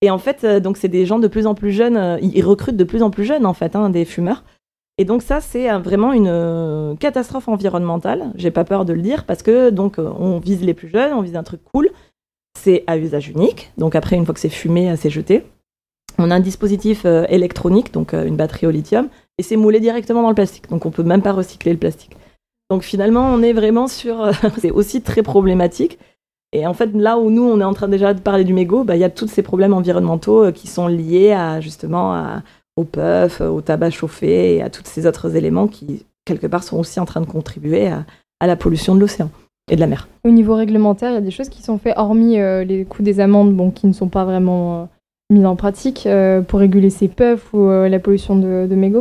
Et 0.00 0.08
en 0.08 0.16
fait, 0.16 0.42
euh, 0.44 0.58
donc 0.58 0.78
c'est 0.78 0.88
des 0.88 1.04
gens 1.04 1.18
de 1.18 1.28
plus 1.28 1.46
en 1.46 1.54
plus 1.54 1.70
jeunes, 1.70 1.98
euh, 1.98 2.16
ils 2.22 2.42
recrutent 2.42 2.78
de 2.78 2.84
plus 2.84 3.02
en 3.02 3.10
plus 3.10 3.24
jeunes 3.24 3.44
en 3.44 3.52
fait, 3.52 3.76
hein, 3.76 3.90
des 3.90 4.06
fumeurs. 4.06 4.42
Et 4.96 5.04
donc 5.04 5.20
ça, 5.20 5.42
c'est 5.42 5.70
euh, 5.70 5.76
vraiment 5.78 6.14
une 6.14 6.96
catastrophe 6.98 7.46
environnementale. 7.46 8.32
J'ai 8.36 8.50
pas 8.50 8.64
peur 8.64 8.86
de 8.86 8.94
le 8.94 9.02
dire 9.02 9.26
parce 9.26 9.42
que 9.42 9.68
donc 9.68 9.98
on 9.98 10.38
vise 10.38 10.62
les 10.62 10.72
plus 10.72 10.88
jeunes, 10.88 11.12
on 11.12 11.20
vise 11.20 11.36
un 11.36 11.42
truc 11.42 11.60
cool. 11.62 11.90
C'est 12.58 12.84
à 12.86 12.96
usage 12.96 13.28
unique. 13.28 13.70
Donc 13.76 13.94
après, 13.94 14.16
une 14.16 14.24
fois 14.24 14.32
que 14.32 14.40
c'est 14.40 14.48
fumé, 14.48 14.96
c'est 14.96 15.10
jeté. 15.10 15.44
On 16.18 16.30
a 16.30 16.36
un 16.36 16.40
dispositif 16.40 17.02
euh, 17.04 17.24
électronique, 17.28 17.92
donc 17.92 18.14
euh, 18.14 18.24
une 18.24 18.36
batterie 18.36 18.66
au 18.66 18.70
lithium, 18.70 19.08
et 19.38 19.42
c'est 19.42 19.56
moulé 19.56 19.80
directement 19.80 20.22
dans 20.22 20.30
le 20.30 20.34
plastique. 20.34 20.68
Donc 20.70 20.86
on 20.86 20.90
peut 20.90 21.02
même 21.02 21.22
pas 21.22 21.32
recycler 21.32 21.72
le 21.72 21.78
plastique. 21.78 22.16
Donc 22.70 22.82
finalement, 22.82 23.26
on 23.32 23.42
est 23.42 23.52
vraiment 23.52 23.86
sur. 23.86 24.22
euh, 24.22 24.32
c'est 24.58 24.70
aussi 24.70 25.02
très 25.02 25.22
problématique. 25.22 25.98
Et 26.52 26.66
en 26.66 26.74
fait, 26.74 26.90
là 26.94 27.18
où 27.18 27.30
nous, 27.30 27.42
on 27.42 27.60
est 27.60 27.64
en 27.64 27.74
train 27.74 27.88
déjà 27.88 28.14
de 28.14 28.20
parler 28.20 28.44
du 28.44 28.54
mégot, 28.54 28.84
bah, 28.84 28.96
il 28.96 29.00
y 29.00 29.04
a 29.04 29.10
tous 29.10 29.26
ces 29.26 29.42
problèmes 29.42 29.74
environnementaux 29.74 30.52
qui 30.52 30.68
sont 30.68 30.86
liés 30.86 31.32
à 31.32 31.60
justement 31.60 32.40
au 32.76 32.84
puff, 32.84 33.40
au 33.40 33.60
tabac 33.60 33.90
chauffé 33.90 34.54
et 34.54 34.62
à 34.62 34.70
tous 34.70 34.84
ces 34.84 35.06
autres 35.06 35.34
éléments 35.34 35.66
qui, 35.66 36.06
quelque 36.24 36.46
part, 36.46 36.62
sont 36.62 36.78
aussi 36.78 36.98
en 37.00 37.04
train 37.04 37.20
de 37.20 37.26
contribuer 37.26 37.88
à, 37.88 38.46
la 38.46 38.56
pollution 38.56 38.94
de 38.94 39.00
l'océan 39.00 39.28
et 39.70 39.74
de 39.74 39.80
la 39.80 39.88
mer. 39.88 40.08
Au 40.24 40.30
niveau 40.30 40.54
réglementaire, 40.54 41.10
il 41.10 41.14
y 41.14 41.18
a 41.18 41.20
des 41.20 41.32
choses 41.32 41.48
qui 41.48 41.62
sont 41.62 41.78
faites, 41.78 41.98
hormis 41.98 42.36
les 42.36 42.86
coûts 42.88 43.02
des 43.02 43.20
amendes, 43.20 43.52
bon, 43.52 43.72
qui 43.72 43.88
ne 43.88 43.92
sont 43.92 44.08
pas 44.08 44.24
vraiment 44.24 44.88
mises 45.30 45.46
en 45.46 45.56
pratique 45.56 46.06
euh, 46.06 46.40
pour 46.42 46.60
réguler 46.60 46.90
ces 46.90 47.08
puffs 47.08 47.52
ou 47.52 47.68
euh, 47.68 47.88
la 47.88 47.98
pollution 47.98 48.36
de, 48.36 48.66
de 48.68 48.74
mégots? 48.74 49.00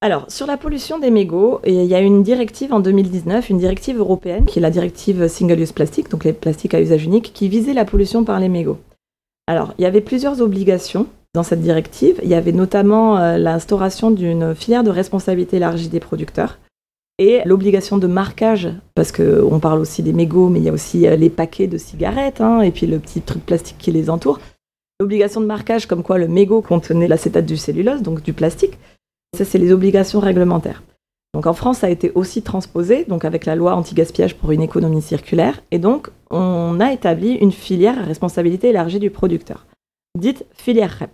Alors, 0.00 0.24
sur 0.28 0.46
la 0.46 0.56
pollution 0.56 0.98
des 0.98 1.12
mégots, 1.12 1.60
il 1.64 1.84
y 1.84 1.94
a 1.94 2.00
une 2.00 2.24
directive 2.24 2.72
en 2.72 2.80
2019, 2.80 3.50
une 3.50 3.58
directive 3.58 3.98
européenne, 3.98 4.46
qui 4.46 4.58
est 4.58 4.62
la 4.62 4.70
directive 4.70 5.28
Single 5.28 5.60
Use 5.60 5.70
Plastic, 5.70 6.10
donc 6.10 6.24
les 6.24 6.32
plastiques 6.32 6.74
à 6.74 6.80
usage 6.80 7.04
unique, 7.04 7.32
qui 7.32 7.48
visait 7.48 7.72
la 7.72 7.84
pollution 7.84 8.24
par 8.24 8.40
les 8.40 8.48
mégots. 8.48 8.78
Alors, 9.46 9.74
il 9.78 9.82
y 9.82 9.86
avait 9.86 10.00
plusieurs 10.00 10.40
obligations 10.40 11.06
dans 11.34 11.44
cette 11.44 11.60
directive. 11.60 12.18
Il 12.24 12.28
y 12.28 12.34
avait 12.34 12.50
notamment 12.50 13.16
euh, 13.16 13.38
l'instauration 13.38 14.10
d'une 14.10 14.56
filière 14.56 14.82
de 14.82 14.90
responsabilité 14.90 15.58
élargie 15.58 15.88
des 15.88 16.00
producteurs 16.00 16.58
et 17.18 17.40
l'obligation 17.44 17.98
de 17.98 18.08
marquage, 18.08 18.70
parce 18.96 19.12
qu'on 19.12 19.60
parle 19.60 19.78
aussi 19.78 20.02
des 20.02 20.12
mégots, 20.12 20.48
mais 20.48 20.58
il 20.58 20.64
y 20.64 20.68
a 20.68 20.72
aussi 20.72 21.00
les 21.00 21.30
paquets 21.30 21.68
de 21.68 21.78
cigarettes, 21.78 22.40
hein, 22.40 22.62
et 22.62 22.72
puis 22.72 22.86
le 22.86 22.98
petit 22.98 23.20
truc 23.20 23.46
plastique 23.46 23.76
qui 23.78 23.92
les 23.92 24.10
entoure. 24.10 24.40
L'obligation 25.02 25.40
de 25.40 25.46
marquage 25.46 25.86
comme 25.86 26.04
quoi 26.04 26.16
le 26.16 26.28
mégot 26.28 26.62
contenait 26.62 27.08
l'acétate 27.08 27.44
du 27.44 27.56
cellulose, 27.56 28.02
donc 28.02 28.22
du 28.22 28.32
plastique. 28.32 28.78
Ça, 29.36 29.44
c'est 29.44 29.58
les 29.58 29.72
obligations 29.72 30.20
réglementaires. 30.20 30.84
Donc 31.34 31.46
en 31.46 31.54
France, 31.54 31.78
ça 31.78 31.88
a 31.88 31.90
été 31.90 32.12
aussi 32.14 32.42
transposé, 32.42 33.04
donc 33.06 33.24
avec 33.24 33.44
la 33.44 33.56
loi 33.56 33.74
anti-gaspillage 33.74 34.36
pour 34.36 34.52
une 34.52 34.62
économie 34.62 35.02
circulaire, 35.02 35.60
et 35.72 35.80
donc 35.80 36.10
on 36.30 36.78
a 36.78 36.92
établi 36.92 37.32
une 37.32 37.50
filière 37.50 37.98
à 37.98 38.04
responsabilité 38.04 38.68
élargie 38.68 39.00
du 39.00 39.10
producteur, 39.10 39.66
dite 40.16 40.46
filière 40.52 40.96
REP. 41.00 41.10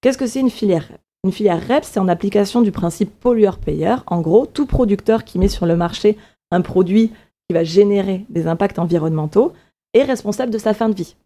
Qu'est-ce 0.00 0.16
que 0.16 0.26
c'est 0.26 0.40
une 0.40 0.48
filière 0.48 0.88
REP? 0.88 1.00
Une 1.24 1.32
filière 1.32 1.60
REP, 1.68 1.84
c'est 1.84 2.00
en 2.00 2.08
application 2.08 2.62
du 2.62 2.72
principe 2.72 3.20
pollueur-payeur. 3.20 4.02
En 4.06 4.22
gros, 4.22 4.46
tout 4.46 4.64
producteur 4.64 5.24
qui 5.24 5.38
met 5.38 5.48
sur 5.48 5.66
le 5.66 5.76
marché 5.76 6.16
un 6.50 6.62
produit 6.62 7.12
qui 7.46 7.52
va 7.52 7.64
générer 7.64 8.24
des 8.30 8.46
impacts 8.46 8.78
environnementaux 8.78 9.52
est 9.92 10.04
responsable 10.04 10.52
de 10.52 10.58
sa 10.58 10.72
fin 10.72 10.88
de 10.88 10.94
vie. 10.94 11.16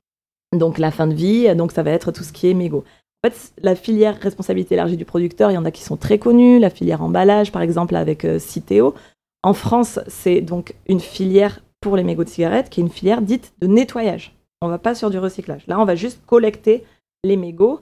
Donc 0.56 0.78
la 0.78 0.90
fin 0.90 1.06
de 1.06 1.14
vie, 1.14 1.54
donc 1.54 1.72
ça 1.72 1.82
va 1.82 1.90
être 1.90 2.10
tout 2.10 2.24
ce 2.24 2.32
qui 2.32 2.48
est 2.48 2.54
mégot. 2.54 2.84
En 3.22 3.28
fait, 3.28 3.52
la 3.62 3.74
filière 3.74 4.18
responsabilité 4.18 4.74
élargie 4.74 4.96
du 4.96 5.04
producteur, 5.04 5.50
il 5.50 5.54
y 5.54 5.58
en 5.58 5.64
a 5.66 5.70
qui 5.70 5.82
sont 5.82 5.98
très 5.98 6.18
connus, 6.18 6.58
la 6.58 6.70
filière 6.70 7.02
emballage 7.02 7.52
par 7.52 7.60
exemple 7.60 7.94
avec 7.94 8.24
euh, 8.24 8.38
Citeo. 8.38 8.94
En 9.42 9.52
France, 9.52 10.00
c'est 10.06 10.40
donc 10.40 10.74
une 10.86 11.00
filière 11.00 11.60
pour 11.80 11.96
les 11.96 12.02
mégots 12.02 12.24
de 12.24 12.30
cigarettes 12.30 12.70
qui 12.70 12.80
est 12.80 12.84
une 12.84 12.90
filière 12.90 13.20
dite 13.20 13.52
de 13.60 13.66
nettoyage. 13.66 14.34
On 14.62 14.68
va 14.68 14.78
pas 14.78 14.94
sur 14.94 15.10
du 15.10 15.18
recyclage. 15.18 15.66
Là, 15.66 15.78
on 15.78 15.84
va 15.84 15.96
juste 15.96 16.24
collecter 16.26 16.84
les 17.22 17.36
mégots 17.36 17.80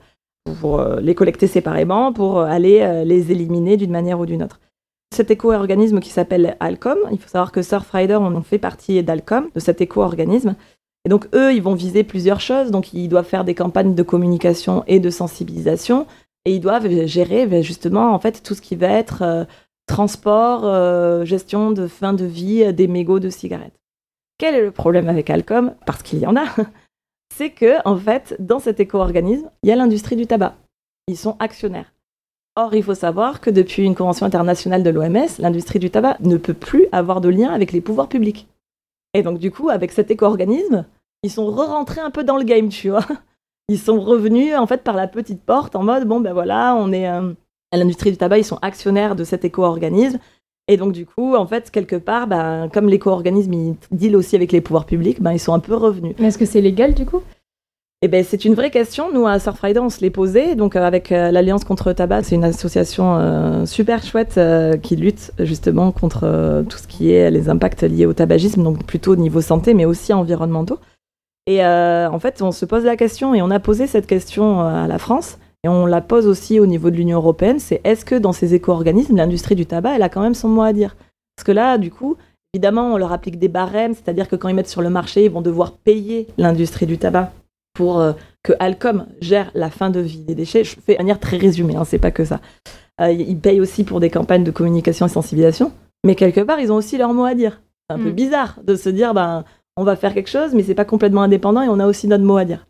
pour 0.61 0.81
euh, 0.81 1.01
les 1.01 1.15
collecter 1.15 1.47
séparément 1.47 2.13
pour 2.13 2.41
euh, 2.41 2.45
aller 2.45 3.05
les 3.05 3.31
éliminer 3.31 3.77
d'une 3.77 3.91
manière 3.93 4.19
ou 4.19 4.27
d'une 4.27 4.43
autre. 4.43 4.61
Cet 5.15 5.31
éco-organisme 5.31 6.01
qui 6.01 6.11
s'appelle 6.11 6.57
Alcom, 6.61 6.99
il 7.13 7.19
faut 7.19 7.29
savoir 7.29 7.53
que 7.53 7.63
Surfrider, 7.63 8.17
on 8.17 8.35
en 8.35 8.43
fait 8.43 8.59
partie 8.59 9.03
d'Alcom, 9.03 9.49
de 9.55 9.61
cet 9.61 9.81
éco-organisme. 9.81 10.55
Et 11.09 11.11
donc 11.11 11.27
eux, 11.35 11.55
ils 11.55 11.63
vont 11.63 11.73
viser 11.73 12.05
plusieurs 12.05 12.39
choses. 12.39 12.71
Donc 12.71 12.93
ils 12.93 13.09
doivent 13.09 13.25
faire 13.25 13.47
des 13.47 13.55
campagnes 13.55 13.95
de 13.95 14.03
communication 14.03 14.85
et 14.87 15.01
de 15.01 15.09
sensibilisation, 15.09 16.07
et 16.45 16.55
ils 16.55 16.61
doivent 16.61 17.07
gérer 17.07 17.47
ben, 17.47 17.63
justement 17.63 18.13
en 18.13 18.19
fait 18.19 18.43
tout 18.43 18.55
ce 18.55 18.61
qui 18.61 18.77
va 18.77 18.89
être 18.89 19.23
euh, 19.23 19.45
transport, 19.87 20.67
euh, 20.67 21.25
gestion 21.25 21.71
de 21.71 21.87
fin 21.87 22.13
de 22.13 22.27
vie 22.27 22.63
euh, 22.63 22.73
des 22.73 22.89
mégots 22.89 23.21
de 23.21 23.31
cigarettes. 23.31 23.81
Quel 24.37 24.55
est 24.55 24.61
le 24.61 24.71
problème 24.71 25.09
avec 25.09 25.31
Alcom? 25.31 25.73
Parce 25.87 26.03
qu'il 26.03 26.19
y 26.19 26.27
en 26.27 26.37
a. 26.37 26.45
C'est 27.35 27.53
que 27.53 27.77
en 27.87 27.97
fait, 27.97 28.37
dans 28.39 28.59
cet 28.59 28.79
éco-organisme, 28.79 29.49
il 29.63 29.71
y 29.71 29.73
a 29.73 29.77
l'industrie 29.77 30.17
du 30.17 30.27
tabac. 30.27 30.57
Ils 31.07 31.17
sont 31.17 31.37
actionnaires. 31.39 31.95
Or, 32.55 32.75
il 32.75 32.83
faut 32.83 32.95
savoir 32.95 33.41
que 33.41 33.49
depuis 33.49 33.83
une 33.83 33.95
convention 33.95 34.27
internationale 34.27 34.83
de 34.83 34.91
l'OMS, 34.91 35.39
l'industrie 35.39 35.79
du 35.79 35.89
tabac 35.89 36.19
ne 36.21 36.37
peut 36.37 36.53
plus 36.53 36.87
avoir 36.93 37.23
de 37.23 37.31
lien 37.31 37.49
avec 37.49 37.73
les 37.73 37.81
pouvoirs 37.81 38.11
publics. 38.11 38.47
Et 39.15 39.23
donc, 39.23 39.39
du 39.39 39.51
coup, 39.51 39.71
avec 39.71 39.91
cet 39.91 40.11
éco-organisme, 40.11 40.85
ils 41.23 41.31
sont 41.31 41.47
re-rentrés 41.47 42.01
un 42.01 42.11
peu 42.11 42.25
dans 42.25 42.37
le 42.37 42.45
game, 42.45 42.69
tu 42.69 42.91
vois. 42.91 43.07
Ils 43.71 43.79
sont 43.79 44.01
revenus, 44.01 44.57
en 44.57 44.67
fait, 44.67 44.83
par 44.83 44.97
la 44.97 45.07
petite 45.07 45.43
porte, 45.43 45.77
en 45.77 45.83
mode, 45.83 46.09
bon, 46.09 46.21
ben 46.21 46.33
voilà, 46.33 46.75
on 46.75 46.91
est 46.91 47.07
euh, 47.07 47.35
à 47.71 47.77
l'industrie 47.77 48.11
du 48.11 48.17
tabac, 48.17 48.39
ils 48.39 48.45
sont 48.45 48.59
actionnaires 48.63 49.15
de 49.15 49.25
cet 49.25 49.45
éco-organisme. 49.45 50.19
Et 50.69 50.79
donc, 50.79 50.93
du 50.93 51.05
coup, 51.05 51.35
en 51.35 51.47
fait, 51.47 51.71
quelque 51.71 51.97
part, 51.97 52.27
ben, 52.27 52.71
comme 52.73 52.89
l'éco-organisme, 52.89 53.53
il 53.53 53.77
deal 53.91 54.17
aussi 54.17 54.37
avec 54.37 54.53
les 54.53 54.63
pouvoirs 54.63 54.87
publics, 54.87 55.21
ben, 55.21 55.33
ils 55.33 55.39
sont 55.39 55.53
un 55.53 55.59
peu 55.61 55.75
revenus. 55.75 56.15
Mais 56.19 56.29
est-ce 56.29 56.39
que 56.39 56.47
c'est 56.47 56.63
légal 56.63 56.95
du 56.95 57.05
coup? 57.05 57.23
Eh 58.01 58.07
ben, 58.07 58.23
c'est 58.23 58.45
une 58.45 58.55
vraie 58.55 58.71
question. 58.71 59.13
Nous, 59.13 59.27
à 59.27 59.41
Surfrider, 59.41 59.81
on 59.81 59.91
se 59.91 60.01
l'est 60.03 60.11
posé. 60.11 60.55
Donc, 60.55 60.77
euh, 60.77 60.83
avec 60.83 61.11
euh, 61.11 61.33
l'Alliance 61.33 61.65
contre 61.65 61.89
le 61.89 61.95
tabac, 61.95 62.23
c'est 62.23 62.37
une 62.37 62.45
association 62.45 63.17
euh, 63.17 63.67
super 63.67 64.05
chouette 64.05 64.39
qui 64.83 64.95
lutte 64.95 65.33
justement 65.41 65.91
contre 65.91 66.65
tout 66.69 66.79
ce 66.79 66.87
qui 66.87 67.11
est 67.11 67.31
les 67.31 67.49
impacts 67.49 67.83
liés 67.83 68.07
au 68.07 68.13
tabagisme, 68.13 68.63
donc 68.63 68.85
plutôt 68.85 69.13
au 69.13 69.17
niveau 69.17 69.41
santé, 69.41 69.75
mais 69.75 69.85
aussi 69.85 70.13
environnementaux. 70.13 70.79
Et 71.49 71.65
euh, 71.65 72.11
en 72.11 72.19
fait, 72.19 72.43
on 72.43 72.53
se 72.53 72.67
pose 72.67 72.85
la 72.85 72.95
question 72.95 73.35
et 73.35 73.41
on 73.41 73.51
a 73.51 73.59
posé 73.59 73.87
cette 73.87 74.07
question 74.07 74.61
euh, 74.61 74.85
à 74.85 74.87
la 74.87 74.99
France. 74.99 75.39
Et 75.65 75.69
on 75.69 75.87
la 75.87 76.03
pose 76.03 76.27
aussi 76.27 76.61
au 76.61 76.67
niveau 76.67 76.91
de 76.91 76.97
l'Union 76.97 77.17
européenne, 77.17 77.59
c'est 77.59 77.81
est-ce 77.85 78.05
que 78.05 78.15
dans 78.15 78.33
ces 78.33 78.55
éco-organismes, 78.55 79.17
l'industrie 79.17 79.55
du 79.55 79.65
tabac, 79.65 79.97
elle 79.97 80.03
a 80.03 80.11
quand 80.11 80.21
même 80.21 80.35
son 80.35 80.49
mot 80.49 80.61
à 80.61 80.75
dire? 80.75 80.95
Parce 81.35 81.47
que 81.47 81.51
là, 81.51 81.79
du 81.79 81.91
coup, 81.91 82.17
évidemment, 82.53 82.93
on 82.93 82.99
leur 82.99 83.13
applique 83.13 83.39
des 83.39 83.49
barèmes, 83.49 83.95
c'est-à-dire 83.95 84.29
que 84.29 84.37
quand 84.37 84.49
ils 84.49 84.55
mettent 84.55 84.69
sur 84.69 84.83
le 84.83 84.91
marché, 84.91 85.25
ils 85.25 85.31
vont 85.31 85.41
devoir 85.41 85.73
payer 85.73 86.29
l'industrie 86.37 86.85
du 86.85 86.99
tabac 86.99 87.33
pour 87.73 87.99
euh, 87.99 88.13
que 88.43 88.53
Alcom 88.61 89.07
gère 89.23 89.51
la 89.55 89.71
fin 89.71 89.89
de 89.89 90.01
vie 90.01 90.19
des 90.21 90.35
déchets. 90.35 90.65
Je 90.65 90.77
fais 90.85 90.93
de 90.93 90.99
manière 90.99 91.19
très 91.19 91.39
résumée, 91.39 91.77
hein, 91.77 91.85
c'est 91.85 91.99
pas 91.99 92.11
que 92.11 92.27
ça. 92.27 92.41
Euh, 93.01 93.11
ils 93.11 93.39
payent 93.39 93.61
aussi 93.61 93.85
pour 93.85 94.01
des 94.01 94.11
campagnes 94.11 94.45
de 94.45 94.51
communication 94.51 95.07
et 95.07 95.09
sensibilisation, 95.09 95.73
mais 96.05 96.15
quelque 96.15 96.43
part, 96.43 96.61
ils 96.61 96.71
ont 96.71 96.77
aussi 96.77 96.99
leur 96.99 97.15
mot 97.15 97.25
à 97.25 97.35
dire. 97.35 97.63
C'est 97.89 97.97
un 97.97 98.03
peu 98.03 98.11
Mm. 98.11 98.15
bizarre 98.15 98.59
de 98.63 98.77
se 98.77 98.91
dire, 98.91 99.15
ben, 99.15 99.45
on 99.79 99.85
va 99.85 99.95
faire 99.95 100.13
quelque 100.13 100.29
chose, 100.29 100.55
mais 100.55 100.65
c'est 100.65 100.75
pas 100.75 100.85
complètement 100.85 101.23
indépendant 101.23 101.63
et 101.63 101.69
on 101.69 101.79
a 101.79 101.87
aussi 101.87 102.09
notre 102.09 102.25
mot 102.25 102.37
à 102.37 102.45
dire. 102.45 102.67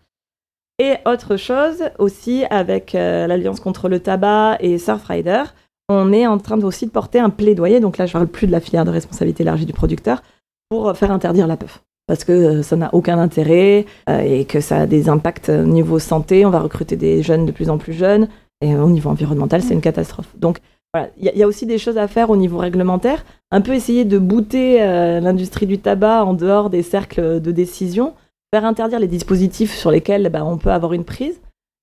Et 0.79 0.97
autre 1.07 1.37
chose 1.37 1.85
aussi 1.99 2.45
avec 2.51 2.95
euh, 2.95 3.27
l'Alliance 3.27 3.61
contre 3.61 3.89
le 3.89 3.99
tabac 3.99 4.59
et 4.61 4.79
Surfrider, 4.79 5.45
on 5.89 6.13
est 6.13 6.27
en 6.27 6.37
train 6.37 6.61
aussi 6.61 6.87
de 6.87 6.91
porter 6.91 7.19
un 7.19 7.31
plaidoyer, 7.31 7.81
donc 7.81 7.97
là 7.97 8.05
je 8.05 8.13
parle 8.13 8.27
plus 8.27 8.47
de 8.47 8.53
la 8.53 8.61
filière 8.61 8.85
de 8.85 8.91
responsabilité 8.91 9.43
élargie 9.43 9.65
du 9.65 9.73
producteur, 9.73 10.23
pour 10.69 10.89
euh, 10.89 10.95
faire 10.95 11.11
interdire 11.11 11.47
la 11.47 11.57
puff. 11.57 11.83
Parce 12.07 12.25
que 12.25 12.33
euh, 12.33 12.63
ça 12.63 12.77
n'a 12.77 12.95
aucun 12.95 13.19
intérêt 13.19 13.87
et 14.07 14.45
que 14.45 14.61
ça 14.61 14.81
a 14.81 14.87
des 14.87 15.09
impacts 15.09 15.49
au 15.49 15.65
niveau 15.65 15.99
santé, 15.99 16.45
on 16.45 16.51
va 16.51 16.61
recruter 16.61 16.97
des 16.97 17.23
jeunes 17.23 17.47
de 17.47 17.53
plus 17.53 17.71
en 17.71 17.79
plus 17.79 17.95
jeunes, 17.95 18.29
et 18.61 18.77
au 18.77 18.89
niveau 18.91 19.09
environnemental 19.09 19.63
c'est 19.63 19.75
une 19.75 19.81
catastrophe. 19.81 20.29
Donc 20.37 20.59
voilà, 20.95 21.11
il 21.19 21.25
y, 21.25 21.29
a- 21.29 21.33
il 21.33 21.39
y 21.39 21.43
a 21.43 21.47
aussi 21.47 21.67
des 21.67 21.79
choses 21.79 21.99
à 21.99 22.09
faire 22.09 22.31
au 22.31 22.37
niveau 22.37 22.59
réglementaire, 22.59 23.25
un 23.51 23.61
peu 23.61 23.73
essayer 23.75 24.05
de 24.05 24.19
bouter 24.19 24.83
euh, 24.83 25.21
l'industrie 25.21 25.67
du 25.67 25.79
tabac 25.79 26.25
en 26.25 26.35
dehors 26.35 26.71
des 26.71 26.83
cercles 26.83 27.41
de 27.41 27.51
décision, 27.53 28.15
faire 28.53 28.65
interdire 28.65 28.99
les 28.99 29.07
dispositifs 29.09 29.75
sur 29.75 29.91
lesquels 29.91 30.29
bah, 30.31 30.45
on 30.45 30.57
peut 30.59 30.71
avoir 30.71 30.93
une 30.95 31.05
prise. 31.05 31.41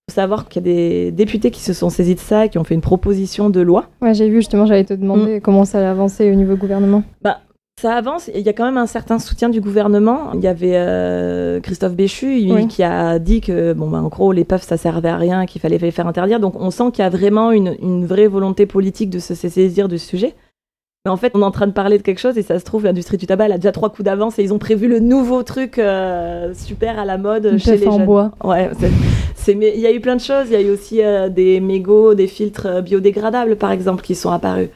Il 0.08 0.12
faut 0.14 0.16
savoir 0.22 0.48
qu'il 0.48 0.66
y 0.68 0.70
a 0.70 0.74
des 0.74 1.12
députés 1.12 1.50
qui 1.52 1.62
se 1.62 1.74
sont 1.74 1.90
saisis 1.90 2.14
de 2.16 2.20
ça, 2.20 2.48
qui 2.48 2.58
ont 2.60 2.64
fait 2.64 2.76
une 2.76 2.82
proposition 2.82 3.50
de 3.50 3.62
loi. 3.62 3.86
Ouais, 4.02 4.14
j'ai 4.14 4.30
vu 4.30 4.36
justement, 4.38 4.66
j'allais 4.68 4.84
te 4.86 4.94
demander 4.94 5.42
comment 5.42 5.66
ça 5.66 5.80
allait 5.80 5.88
avancer 5.88 6.32
au 6.32 6.36
niveau 6.36 6.56
gouvernement. 6.56 7.04
Ça 7.82 7.94
avance, 7.94 8.30
il 8.34 8.40
y 8.42 8.48
a 8.48 8.54
quand 8.54 8.64
même 8.64 8.78
un 8.78 8.88
certain 8.88 9.20
soutien 9.20 9.50
du 9.50 9.60
gouvernement. 9.60 10.32
Il 10.34 10.40
y 10.40 10.48
avait 10.48 10.76
euh, 10.76 11.60
Christophe 11.60 11.94
Béchu 11.94 12.38
il- 12.40 12.54
Oui. 12.54 12.68
qui 12.70 12.84
a 12.84 13.20
dit 13.20 13.42
que, 13.42 13.74
bon, 13.74 13.90
bah, 13.90 13.98
en 13.98 14.08
gros, 14.08 14.32
les 14.32 14.46
puffs, 14.46 14.62
ça 14.64 14.78
servait 14.78 15.10
à 15.10 15.18
rien, 15.18 15.46
qu'il 15.46 15.60
fallait 15.60 15.78
les 15.78 15.92
faire 15.92 16.08
interdire. 16.08 16.40
Donc 16.40 16.56
on 16.58 16.72
sent 16.72 16.86
qu'il 16.94 17.04
y 17.04 17.06
a 17.06 17.10
vraiment 17.10 17.52
une, 17.52 17.76
une 17.82 18.06
vraie 18.06 18.28
volonté 18.28 18.66
politique 18.66 19.10
de 19.10 19.20
se 19.20 19.36
saisir 19.36 19.90
du 19.90 20.00
sujet. 20.00 20.36
Mais 21.04 21.12
en 21.12 21.18
fait, 21.18 21.34
on 21.36 21.42
est 21.42 21.46
en 21.46 21.52
train 21.52 21.68
de 21.68 21.74
parler 21.74 21.98
de 21.98 22.02
quelque 22.04 22.20
chose 22.20 22.38
et 22.38 22.44
ça 22.44 22.58
se 22.60 22.64
trouve, 22.64 22.86
l'industrie 22.86 23.18
du 23.18 23.28
tabac, 23.28 23.46
elle 23.48 23.52
a 23.52 23.58
déjà 23.58 23.74
trois 23.74 23.90
coups 23.90 24.06
d'avance 24.06 24.40
et 24.40 24.44
ils 24.44 24.54
ont 24.54 24.58
prévu 24.58 24.88
le 24.88 25.00
nouveau 25.00 25.44
truc 25.44 25.78
euh, 25.78 26.54
super 26.56 26.98
à 26.98 27.04
la 27.06 27.18
mode 27.18 27.46
Une 27.52 27.60
chez 27.60 27.76
les 27.78 27.88
en 27.88 27.98
jeunes. 27.98 28.06
bois. 28.06 28.32
Ouais, 28.44 28.72
il 29.50 29.80
y 29.80 29.86
a 29.86 29.92
eu 29.92 30.00
plein 30.00 30.16
de 30.16 30.22
choses. 30.22 30.46
Il 30.48 30.54
y 30.54 30.56
a 30.56 30.62
eu 30.62 30.70
aussi 30.72 31.04
euh, 31.04 31.28
des 31.28 31.60
mégots, 31.60 32.16
des 32.16 32.28
filtres 32.28 32.82
biodégradables, 32.82 33.58
par 33.58 33.72
exemple, 33.72 34.02
qui 34.02 34.16
sont 34.16 34.32
apparus. 34.32 34.70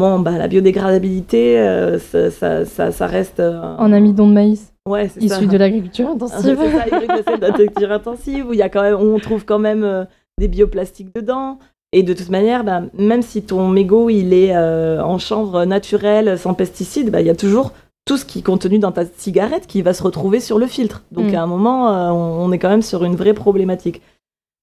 Bon, 0.00 0.18
bah, 0.18 0.38
la 0.38 0.48
biodégradabilité, 0.48 1.60
euh, 1.60 1.98
ça, 1.98 2.30
ça, 2.30 2.64
ça, 2.64 2.90
ça 2.90 3.06
reste. 3.06 3.38
euh, 3.38 3.76
En 3.76 3.92
amidon 3.92 4.26
de 4.26 4.32
maïs. 4.32 4.72
ouais, 4.88 5.10
issus 5.20 5.46
de 5.46 5.58
l'agriculture 5.58 6.08
intensive. 6.08 6.58
c'est 6.58 7.22
ça, 7.22 7.36
l'agriculture 7.36 7.92
intensive, 7.92 8.46
où, 8.48 8.52
il 8.54 8.58
y 8.58 8.62
a 8.62 8.70
quand 8.70 8.82
même, 8.82 8.96
on 8.96 9.18
trouve 9.18 9.44
quand 9.44 9.58
même 9.58 9.84
euh, 9.84 10.04
des 10.38 10.48
bioplastiques 10.48 11.14
dedans. 11.14 11.58
Et 11.92 12.02
de 12.02 12.14
toute 12.14 12.30
manière, 12.30 12.64
bah, 12.64 12.82
même 12.96 13.22
si 13.22 13.42
ton 13.42 13.68
mégot 13.68 14.10
il 14.10 14.32
est 14.32 14.56
euh, 14.56 15.02
en 15.02 15.18
chanvre 15.18 15.64
naturelle, 15.64 16.38
sans 16.38 16.54
pesticides, 16.54 17.10
bah, 17.10 17.20
il 17.20 17.26
y 17.26 17.30
a 17.30 17.36
toujours 17.36 17.72
tout 18.06 18.16
ce 18.16 18.24
qui 18.24 18.38
est 18.38 18.42
contenu 18.42 18.78
dans 18.78 18.92
ta 18.92 19.04
cigarette 19.04 19.66
qui 19.66 19.82
va 19.82 19.92
se 19.92 20.02
retrouver 20.02 20.40
sur 20.40 20.58
le 20.58 20.66
filtre. 20.66 21.02
Donc 21.10 21.32
mm. 21.32 21.34
à 21.34 21.42
un 21.42 21.46
moment, 21.46 21.92
euh, 21.92 22.10
on, 22.10 22.50
est 22.52 22.58
quand 22.58 22.70
même 22.70 22.82
sur 22.82 23.04
une 23.04 23.16
vraie 23.16 23.34
problématique. 23.34 24.02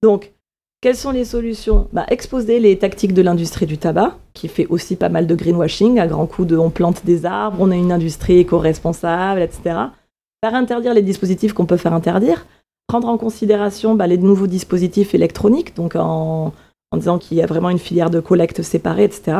Donc, 0.01 0.33
quelles 0.81 0.95
sont 0.95 1.11
les 1.11 1.25
solutions? 1.25 1.87
Bah, 1.91 2.05
Exposer 2.09 2.59
les 2.59 2.77
tactiques 2.77 3.13
de 3.13 3.21
l'industrie 3.21 3.65
du 3.65 3.77
tabac, 3.77 4.17
qui 4.33 4.47
fait 4.47 4.67
aussi 4.67 4.95
pas 4.95 5.09
mal 5.09 5.27
de 5.27 5.35
greenwashing, 5.35 5.99
à 5.99 6.07
grands 6.07 6.27
coups 6.27 6.47
de 6.47 6.57
on 6.57 6.69
plante 6.69 7.05
des 7.05 7.25
arbres, 7.25 7.57
on 7.59 7.71
a 7.71 7.75
une 7.75 7.91
industrie 7.91 8.39
éco-responsable, 8.39 9.41
etc. 9.41 9.61
Faire 10.43 10.53
interdire 10.53 10.93
les 10.93 11.01
dispositifs 11.01 11.53
qu'on 11.53 11.65
peut 11.65 11.77
faire 11.77 11.93
interdire, 11.93 12.45
prendre 12.87 13.07
en 13.09 13.17
considération 13.17 13.95
bah, 13.95 14.07
les 14.07 14.17
nouveaux 14.17 14.47
dispositifs 14.47 15.15
électroniques, 15.15 15.75
donc 15.75 15.95
en, 15.95 16.53
en 16.91 16.97
disant 16.97 17.17
qu'il 17.17 17.37
y 17.37 17.41
a 17.41 17.45
vraiment 17.45 17.69
une 17.69 17.79
filière 17.79 18.09
de 18.09 18.19
collecte 18.19 18.61
séparée, 18.61 19.03
etc. 19.03 19.37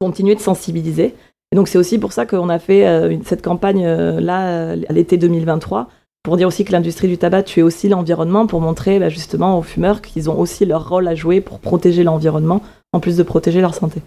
Continuer 0.00 0.34
de 0.34 0.40
sensibiliser. 0.40 1.14
Et 1.52 1.56
donc 1.56 1.68
c'est 1.68 1.78
aussi 1.78 1.98
pour 1.98 2.12
ça 2.12 2.26
qu'on 2.26 2.48
a 2.48 2.58
fait 2.58 2.86
euh, 2.86 3.16
cette 3.24 3.42
campagne 3.42 3.86
euh, 3.86 4.20
là 4.20 4.48
euh, 4.48 4.82
à 4.88 4.92
l'été 4.92 5.16
2023 5.16 5.88
pour 6.24 6.36
dire 6.36 6.48
aussi 6.48 6.64
que 6.64 6.72
l'industrie 6.72 7.06
du 7.06 7.16
tabac 7.16 7.44
tue 7.44 7.62
aussi 7.62 7.88
l'environnement, 7.88 8.48
pour 8.48 8.60
montrer 8.60 8.98
bah, 8.98 9.08
justement 9.08 9.56
aux 9.58 9.62
fumeurs 9.62 10.02
qu'ils 10.02 10.28
ont 10.28 10.36
aussi 10.38 10.64
leur 10.64 10.88
rôle 10.88 11.06
à 11.06 11.14
jouer 11.14 11.40
pour 11.40 11.60
protéger 11.60 12.02
l'environnement, 12.02 12.60
en 12.92 12.98
plus 12.98 13.16
de 13.16 13.22
protéger 13.22 13.60
leur 13.60 13.74
santé. 13.74 14.02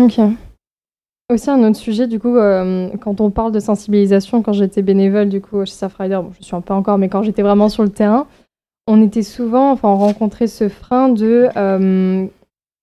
Ok. 0.00 0.18
Aussi 1.30 1.50
un 1.50 1.62
autre 1.68 1.76
sujet, 1.76 2.06
du 2.06 2.20
coup, 2.20 2.34
quand 3.00 3.20
on 3.20 3.30
parle 3.30 3.50
de 3.50 3.58
sensibilisation, 3.58 4.42
quand 4.42 4.52
j'étais 4.52 4.80
bénévole, 4.80 5.28
du 5.28 5.40
coup, 5.40 5.64
chez 5.64 5.72
Safrider, 5.72 6.20
bon, 6.22 6.30
je 6.38 6.44
suis 6.44 6.54
un 6.54 6.60
peu 6.60 6.72
encore, 6.72 6.98
mais 6.98 7.08
quand 7.08 7.24
j'étais 7.24 7.42
vraiment 7.42 7.68
sur 7.68 7.82
le 7.82 7.90
terrain, 7.90 8.28
on 8.86 9.02
était 9.02 9.22
souvent, 9.22 9.72
enfin, 9.72 9.88
on 9.88 9.96
rencontrait 9.96 10.46
ce 10.46 10.68
frein 10.68 11.08
de 11.08 11.48
euh, 11.56 12.26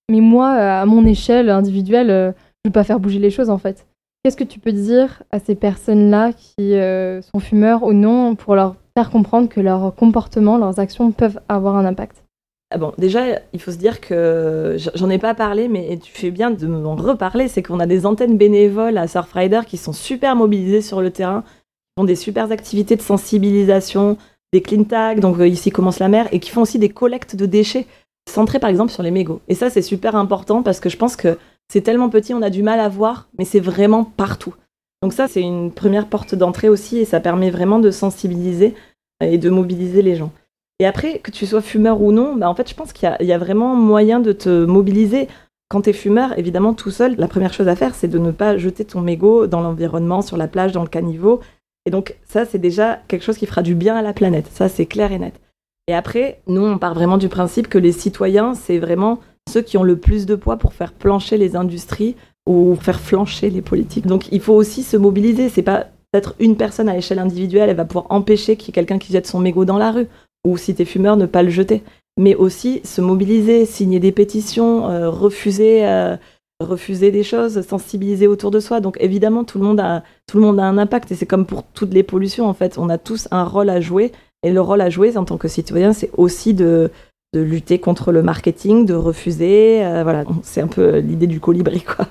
mais 0.09 0.19
moi, 0.19 0.49
à 0.49 0.85
mon 0.85 1.05
échelle 1.05 1.49
individuelle, 1.49 2.09
euh, 2.09 2.31
je 2.31 2.69
ne 2.69 2.69
peux 2.69 2.73
pas 2.73 2.83
faire 2.83 2.99
bouger 2.99 3.19
les 3.19 3.29
choses 3.29 3.49
en 3.49 3.57
fait. 3.57 3.85
Qu'est-ce 4.23 4.37
que 4.37 4.45
tu 4.45 4.59
peux 4.59 4.71
dire 4.71 5.23
à 5.31 5.39
ces 5.39 5.53
personnes-là 5.53 6.31
qui 6.31 6.75
euh, 6.75 7.21
sont 7.21 7.39
fumeurs 7.39 7.83
ou 7.83 7.91
non 7.91 8.35
pour 8.35 8.55
leur 8.55 8.77
faire 8.95 9.09
comprendre 9.09 9.49
que 9.49 9.59
leur 9.59 9.93
comportement, 9.95 10.57
leurs 10.57 10.79
actions 10.79 11.11
peuvent 11.11 11.41
avoir 11.49 11.75
un 11.75 11.83
impact? 11.83 12.23
Ah 12.71 12.77
bon, 12.77 12.93
déjà, 12.97 13.39
il 13.51 13.59
faut 13.59 13.71
se 13.71 13.77
dire 13.77 13.99
que 13.99 14.77
j'en 14.95 15.09
ai 15.09 15.17
pas 15.17 15.35
parlé, 15.35 15.67
mais 15.67 15.99
tu 16.01 16.13
fais 16.13 16.31
bien 16.31 16.51
de 16.51 16.65
m'en 16.65 16.95
reparler. 16.95 17.49
C'est 17.49 17.61
qu'on 17.61 17.81
a 17.81 17.85
des 17.85 18.05
antennes 18.05 18.37
bénévoles 18.37 18.97
à 18.97 19.09
Surfrider 19.09 19.59
qui 19.67 19.75
sont 19.75 19.91
super 19.91 20.37
mobilisées 20.37 20.81
sur 20.81 21.01
le 21.01 21.11
terrain, 21.11 21.41
qui 21.41 21.99
font 21.99 22.05
des 22.05 22.15
super 22.15 22.49
activités 22.49 22.95
de 22.95 23.01
sensibilisation, 23.01 24.17
des 24.53 24.61
clean 24.61 24.85
tags, 24.85 25.15
donc 25.15 25.37
euh, 25.39 25.47
ici 25.49 25.69
commence 25.69 25.99
la 25.99 26.07
mer, 26.07 26.29
et 26.31 26.39
qui 26.39 26.49
font 26.49 26.61
aussi 26.61 26.79
des 26.79 26.89
collectes 26.89 27.35
de 27.35 27.45
déchets 27.45 27.87
centrés 28.29 28.59
par 28.59 28.69
exemple 28.69 28.91
sur 28.93 29.03
les 29.03 29.11
mégots. 29.11 29.41
Et 29.49 29.53
ça, 29.53 29.69
c'est 29.69 29.81
super 29.81 30.15
important 30.15 30.63
parce 30.63 30.79
que 30.79 30.87
je 30.87 30.95
pense 30.95 31.17
que 31.17 31.37
c'est 31.71 31.81
tellement 31.81 32.09
petit, 32.09 32.33
on 32.33 32.41
a 32.41 32.49
du 32.49 32.63
mal 32.63 32.79
à 32.79 32.89
voir, 32.89 33.29
mais 33.37 33.45
c'est 33.45 33.59
vraiment 33.59 34.03
partout. 34.03 34.53
Donc 35.01 35.13
ça, 35.13 35.27
c'est 35.27 35.41
une 35.41 35.71
première 35.71 36.07
porte 36.07 36.35
d'entrée 36.35 36.69
aussi, 36.69 36.97
et 36.97 37.05
ça 37.05 37.19
permet 37.19 37.49
vraiment 37.49 37.79
de 37.79 37.91
sensibiliser 37.91 38.73
et 39.21 39.37
de 39.37 39.49
mobiliser 39.49 40.01
les 40.01 40.15
gens. 40.15 40.31
Et 40.79 40.85
après, 40.85 41.19
que 41.19 41.31
tu 41.31 41.45
sois 41.45 41.61
fumeur 41.61 42.01
ou 42.01 42.11
non, 42.11 42.35
bah 42.35 42.49
en 42.49 42.55
fait, 42.55 42.69
je 42.69 42.75
pense 42.75 42.93
qu'il 42.93 43.15
y, 43.19 43.25
y, 43.25 43.33
a 43.33 43.37
vraiment 43.37 43.75
moyen 43.75 44.19
de 44.19 44.31
te 44.31 44.65
mobiliser. 44.65 45.27
Quand 45.69 45.81
tu 45.81 45.91
es 45.91 45.93
fumeur, 45.93 46.37
évidemment, 46.37 46.73
tout 46.73 46.91
seul, 46.91 47.15
la 47.17 47.27
première 47.27 47.53
chose 47.53 47.67
à 47.67 47.75
faire, 47.75 47.95
c'est 47.95 48.07
de 48.07 48.17
ne 48.17 48.31
pas 48.31 48.57
jeter 48.57 48.85
ton 48.85 49.01
mégot 49.01 49.47
dans 49.47 49.61
l'environnement, 49.61 50.21
sur 50.21 50.37
la 50.37 50.47
plage, 50.47 50.71
dans 50.71 50.83
le 50.83 50.89
caniveau, 50.89 51.41
et 51.85 51.91
donc 51.91 52.15
ça, 52.23 52.45
c'est 52.45 52.59
déjà 52.59 53.01
quelque 53.07 53.23
chose 53.23 53.37
qui 53.37 53.45
fera 53.45 53.61
du 53.61 53.75
bien 53.75 53.95
à 53.95 54.01
la 54.01 54.13
planète. 54.13 54.47
Ça, 54.51 54.69
c'est 54.69 54.85
clair 54.85 55.11
et 55.11 55.19
net. 55.19 55.39
Et 55.87 55.93
après, 55.93 56.41
nous, 56.47 56.65
on 56.65 56.77
part 56.77 56.93
vraiment 56.93 57.17
du 57.17 57.27
principe 57.27 57.67
que 57.67 57.77
les 57.77 57.91
citoyens, 57.91 58.55
c'est 58.55 58.79
vraiment 58.79 59.19
ceux 59.53 59.61
qui 59.61 59.77
ont 59.77 59.83
le 59.83 59.97
plus 59.97 60.25
de 60.25 60.35
poids 60.35 60.57
pour 60.57 60.73
faire 60.73 60.91
plancher 60.91 61.37
les 61.37 61.55
industries 61.55 62.15
ou 62.47 62.75
faire 62.75 62.99
flancher 62.99 63.49
les 63.49 63.61
politiques. 63.61 64.07
Donc 64.07 64.31
il 64.31 64.41
faut 64.41 64.53
aussi 64.53 64.83
se 64.83 64.97
mobiliser. 64.97 65.47
C'est 65.49 65.61
pas 65.61 65.87
peut-être 66.11 66.35
une 66.39 66.57
personne 66.57 66.89
à 66.89 66.93
l'échelle 66.93 67.19
individuelle, 67.19 67.69
elle 67.69 67.75
va 67.75 67.85
pouvoir 67.85 68.07
empêcher 68.09 68.55
qu'il 68.55 68.67
y 68.67 68.69
ait 68.71 68.73
quelqu'un 68.73 68.97
qui 68.97 69.13
jette 69.13 69.27
son 69.27 69.39
mégot 69.39 69.65
dans 69.65 69.77
la 69.77 69.91
rue. 69.91 70.07
Ou 70.45 70.57
si 70.57 70.75
t'es 70.75 70.85
fumeur, 70.85 71.15
ne 71.17 71.25
pas 71.25 71.43
le 71.43 71.49
jeter. 71.49 71.83
Mais 72.19 72.35
aussi 72.35 72.81
se 72.83 72.99
mobiliser, 72.99 73.65
signer 73.65 73.99
des 73.99 74.11
pétitions, 74.11 74.89
euh, 74.89 75.09
refuser 75.09 75.87
euh, 75.87 76.17
refuser 76.59 77.11
des 77.11 77.23
choses, 77.23 77.61
sensibiliser 77.61 78.27
autour 78.27 78.51
de 78.51 78.59
soi. 78.59 78.79
Donc 78.79 78.97
évidemment, 78.99 79.43
tout 79.43 79.59
le 79.59 79.65
monde 79.65 79.79
a, 79.79 80.03
tout 80.27 80.37
le 80.37 80.43
monde 80.43 80.59
a 80.59 80.63
un 80.63 80.77
impact 80.77 81.11
et 81.11 81.15
c'est 81.15 81.25
comme 81.25 81.45
pour 81.45 81.63
toutes 81.63 81.93
les 81.93 82.03
pollutions 82.03 82.47
en 82.47 82.53
fait. 82.53 82.77
On 82.77 82.89
a 82.89 82.97
tous 82.97 83.27
un 83.31 83.43
rôle 83.43 83.69
à 83.69 83.81
jouer 83.81 84.11
et 84.43 84.51
le 84.51 84.61
rôle 84.61 84.81
à 84.81 84.89
jouer 84.89 85.17
en 85.17 85.25
tant 85.25 85.37
que 85.37 85.47
citoyen, 85.47 85.93
c'est 85.93 86.11
aussi 86.17 86.53
de, 86.53 86.91
de 87.33 87.41
lutter 87.41 87.79
contre 87.79 88.11
le 88.11 88.21
marketing, 88.21 88.85
de 88.85 88.93
refuser. 88.93 89.83
Euh, 89.83 90.03
voilà, 90.03 90.23
c'est 90.43 90.61
un 90.61 90.67
peu 90.67 90.99
l'idée 90.99 91.27
du 91.27 91.39
colibri 91.39 91.81
quoi. 91.81 92.05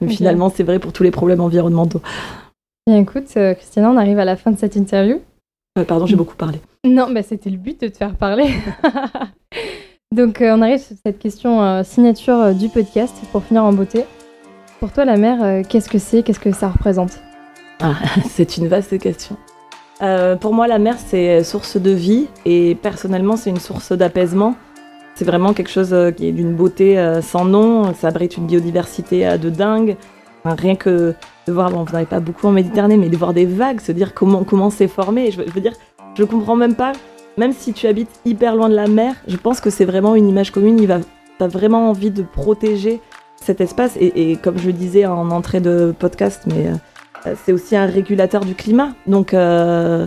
Mais 0.00 0.08
finalement, 0.08 0.50
c'est 0.50 0.62
vrai 0.62 0.78
pour 0.78 0.92
tous 0.92 1.02
les 1.02 1.10
problèmes 1.10 1.40
environnementaux. 1.40 2.00
Bien, 2.86 2.98
écoute, 2.98 3.28
euh, 3.38 3.54
Christina, 3.54 3.90
on 3.90 3.96
arrive 3.96 4.18
à 4.18 4.26
la 4.26 4.36
fin 4.36 4.50
de 4.50 4.58
cette 4.58 4.76
interview. 4.76 5.20
Euh, 5.78 5.84
pardon, 5.84 6.04
j'ai 6.04 6.16
beaucoup 6.16 6.36
parlé. 6.36 6.60
Non, 6.84 7.10
bah, 7.10 7.22
c'était 7.22 7.48
le 7.48 7.56
but 7.56 7.80
de 7.80 7.88
te 7.88 7.96
faire 7.96 8.14
parler. 8.14 8.50
Donc 10.14 10.42
euh, 10.42 10.54
on 10.54 10.60
arrive 10.60 10.80
sur 10.80 10.94
cette 11.04 11.18
question 11.18 11.82
signature 11.82 12.54
du 12.54 12.68
podcast 12.68 13.16
pour 13.32 13.42
finir 13.42 13.64
en 13.64 13.72
beauté. 13.72 14.04
Pour 14.80 14.92
toi 14.92 15.06
la 15.06 15.16
mer, 15.16 15.66
qu'est-ce 15.66 15.88
que 15.88 15.98
c'est? 15.98 16.22
Qu'est-ce 16.22 16.38
que 16.38 16.52
ça 16.52 16.68
représente? 16.68 17.20
Ah, 17.80 17.94
C'est 18.28 18.58
une 18.58 18.68
vaste 18.68 18.98
question. 18.98 19.36
Pour 20.40 20.52
moi 20.52 20.66
la 20.66 20.78
mer 20.78 20.96
c'est 20.98 21.42
source 21.44 21.76
de 21.76 21.90
vie 21.90 22.28
et 22.44 22.74
personnellement 22.74 23.36
c'est 23.36 23.50
une 23.50 23.60
source 23.60 23.92
d'apaisement. 23.92 24.56
C'est 25.14 25.24
vraiment 25.24 25.52
quelque 25.52 25.70
chose 25.70 25.94
qui 26.16 26.28
est 26.28 26.32
d'une 26.32 26.54
beauté 26.54 27.18
sans 27.22 27.44
nom, 27.44 27.94
ça 27.94 28.08
abrite 28.08 28.36
une 28.36 28.46
biodiversité 28.46 29.38
de 29.38 29.48
dingue. 29.48 29.96
rien 30.44 30.74
que 30.74 31.14
de 31.46 31.52
voir, 31.52 31.70
bon 31.70 31.84
vous 31.84 31.92
n'avez 31.92 32.06
pas 32.06 32.20
beaucoup 32.20 32.48
en 32.48 32.50
Méditerranée, 32.50 32.96
mais 32.96 33.08
de 33.08 33.16
voir 33.16 33.32
des 33.32 33.46
vagues, 33.46 33.80
se 33.80 33.92
dire 33.92 34.12
comment 34.14 34.42
comment 34.42 34.70
c'est 34.70 34.88
formé, 34.88 35.30
je 35.30 35.40
veux, 35.40 35.60
dire, 35.60 35.74
je 36.16 36.24
comprends 36.24 36.56
même 36.56 36.74
pas 36.74 36.92
même 37.36 37.52
si 37.52 37.72
tu 37.72 37.86
habites 37.86 38.20
hyper 38.24 38.56
loin 38.56 38.68
de 38.68 38.74
la 38.74 38.86
mer, 38.86 39.14
je 39.26 39.36
pense 39.36 39.60
que 39.60 39.70
c'est 39.70 39.84
vraiment 39.84 40.14
une 40.14 40.28
image 40.28 40.50
commune. 40.50 40.78
Il 40.78 40.86
va, 40.86 40.98
as 41.40 41.48
vraiment 41.48 41.90
envie 41.90 42.10
de 42.10 42.22
protéger 42.22 43.00
cet 43.40 43.60
espace. 43.60 43.96
Et, 44.00 44.36
comme 44.36 44.58
je 44.58 44.66
le 44.66 44.72
disais 44.72 45.06
en 45.06 45.30
entrée 45.30 45.60
de 45.60 45.94
podcast, 45.98 46.42
mais 46.46 46.68
euh, 46.68 46.74
c'est 47.44 47.52
aussi 47.52 47.76
un 47.76 47.86
régulateur 47.86 48.44
du 48.44 48.54
climat. 48.54 48.94
Donc, 49.06 49.34
euh, 49.34 50.06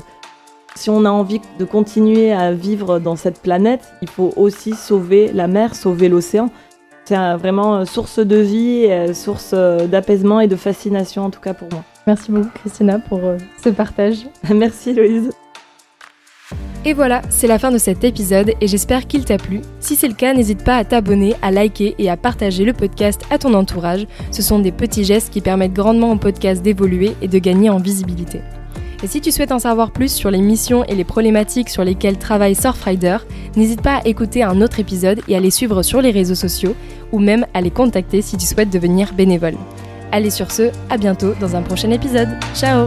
si 0.76 0.90
on 0.90 1.06
a 1.06 1.10
envie 1.10 1.42
de 1.60 1.66
continuer 1.66 2.32
à 2.32 2.52
vivre 2.52 3.00
dans 3.00 3.16
cette 3.16 3.42
planète, 3.42 3.94
il 4.02 4.10
faut 4.10 4.34
aussi 4.36 4.74
sauver 4.74 5.32
la 5.34 5.48
mer, 5.48 5.76
sauver 5.76 6.10
l'océan. 6.10 6.50
C'est 7.06 7.16
vraiment 7.36 7.86
source 7.86 8.20
de 8.20 8.36
vie, 8.36 9.16
source 9.16 9.52
euh, 9.54 9.88
d'apaisement 9.88 10.42
et 10.42 10.48
de 10.48 10.58
fascination, 10.58 11.24
en 11.24 11.30
tout 11.30 11.40
cas 11.40 11.54
pour 11.54 11.70
moi. 11.72 11.84
Merci 12.06 12.32
beaucoup, 12.32 12.50
Christina, 12.54 13.00
pour 13.00 13.22
ce 13.64 13.70
partage. 13.70 14.28
Merci, 14.54 14.94
Louise. 14.94 15.30
Et 16.88 16.93
voilà, 16.93 17.21
c'est 17.30 17.47
la 17.47 17.60
fin 17.60 17.69
de 17.69 17.78
cet 17.78 18.06
épisode 18.06 18.54
et 18.62 18.67
j'espère 18.67 19.08
qu'il 19.08 19.26
t'a 19.26 19.38
plu. 19.38 19.60
Si 19.82 19.97
c'est 19.97 20.08
le 20.08 20.13
cas, 20.13 20.34
n'hésite 20.34 20.63
pas 20.63 20.78
à 20.78 20.86
t'abonner, 20.86 21.36
à 21.41 21.52
liker 21.52 21.95
et 22.00 22.10
à 22.10 22.15
partager 22.15 22.63
le 22.63 22.71
podcast 22.71 23.23
à 23.30 23.38
ton 23.38 23.54
entourage. 23.56 24.08
Ce 24.32 24.41
sont 24.41 24.60
des 24.60 24.71
petits 24.71 25.04
gestes 25.04 25.30
qui 25.30 25.41
permettent 25.41 25.73
grandement 25.73 26.13
au 26.13 26.15
podcast 26.15 26.63
d'évoluer 26.63 27.12
et 27.21 27.28
de 27.28 27.39
gagner 27.39 27.69
en 27.69 27.76
visibilité. 27.76 28.39
Et 29.04 29.08
si 29.08 29.19
tu 29.19 29.34
souhaites 29.34 29.52
en 29.52 29.60
savoir 29.60 29.91
plus 29.91 30.13
sur 30.13 30.32
les 30.32 30.39
missions 30.39 30.86
et 30.86 30.95
les 30.95 31.04
problématiques 31.04 31.67
sur 31.67 31.84
lesquelles 31.84 32.17
travaille 32.17 32.56
Surfrider, 32.56 33.17
n'hésite 33.58 33.82
pas 33.82 33.97
à 33.97 34.08
écouter 34.08 34.43
un 34.43 34.62
autre 34.62 34.80
épisode 34.80 35.19
et 35.28 35.36
à 35.36 35.41
les 35.41 35.52
suivre 35.52 35.84
sur 35.84 36.02
les 36.02 36.12
réseaux 36.12 36.36
sociaux 36.36 36.73
ou 37.12 37.19
même 37.19 37.45
à 37.54 37.60
les 37.60 37.69
contacter 37.69 38.21
si 38.21 38.38
tu 38.38 38.45
souhaites 38.45 38.69
devenir 38.69 39.13
bénévole. 39.13 39.58
Allez 40.13 40.30
sur 40.30 40.52
ce, 40.52 40.71
à 40.89 40.95
bientôt 40.95 41.34
dans 41.41 41.54
un 41.58 41.63
prochain 41.63 41.91
épisode. 41.91 42.30
Ciao 42.56 42.86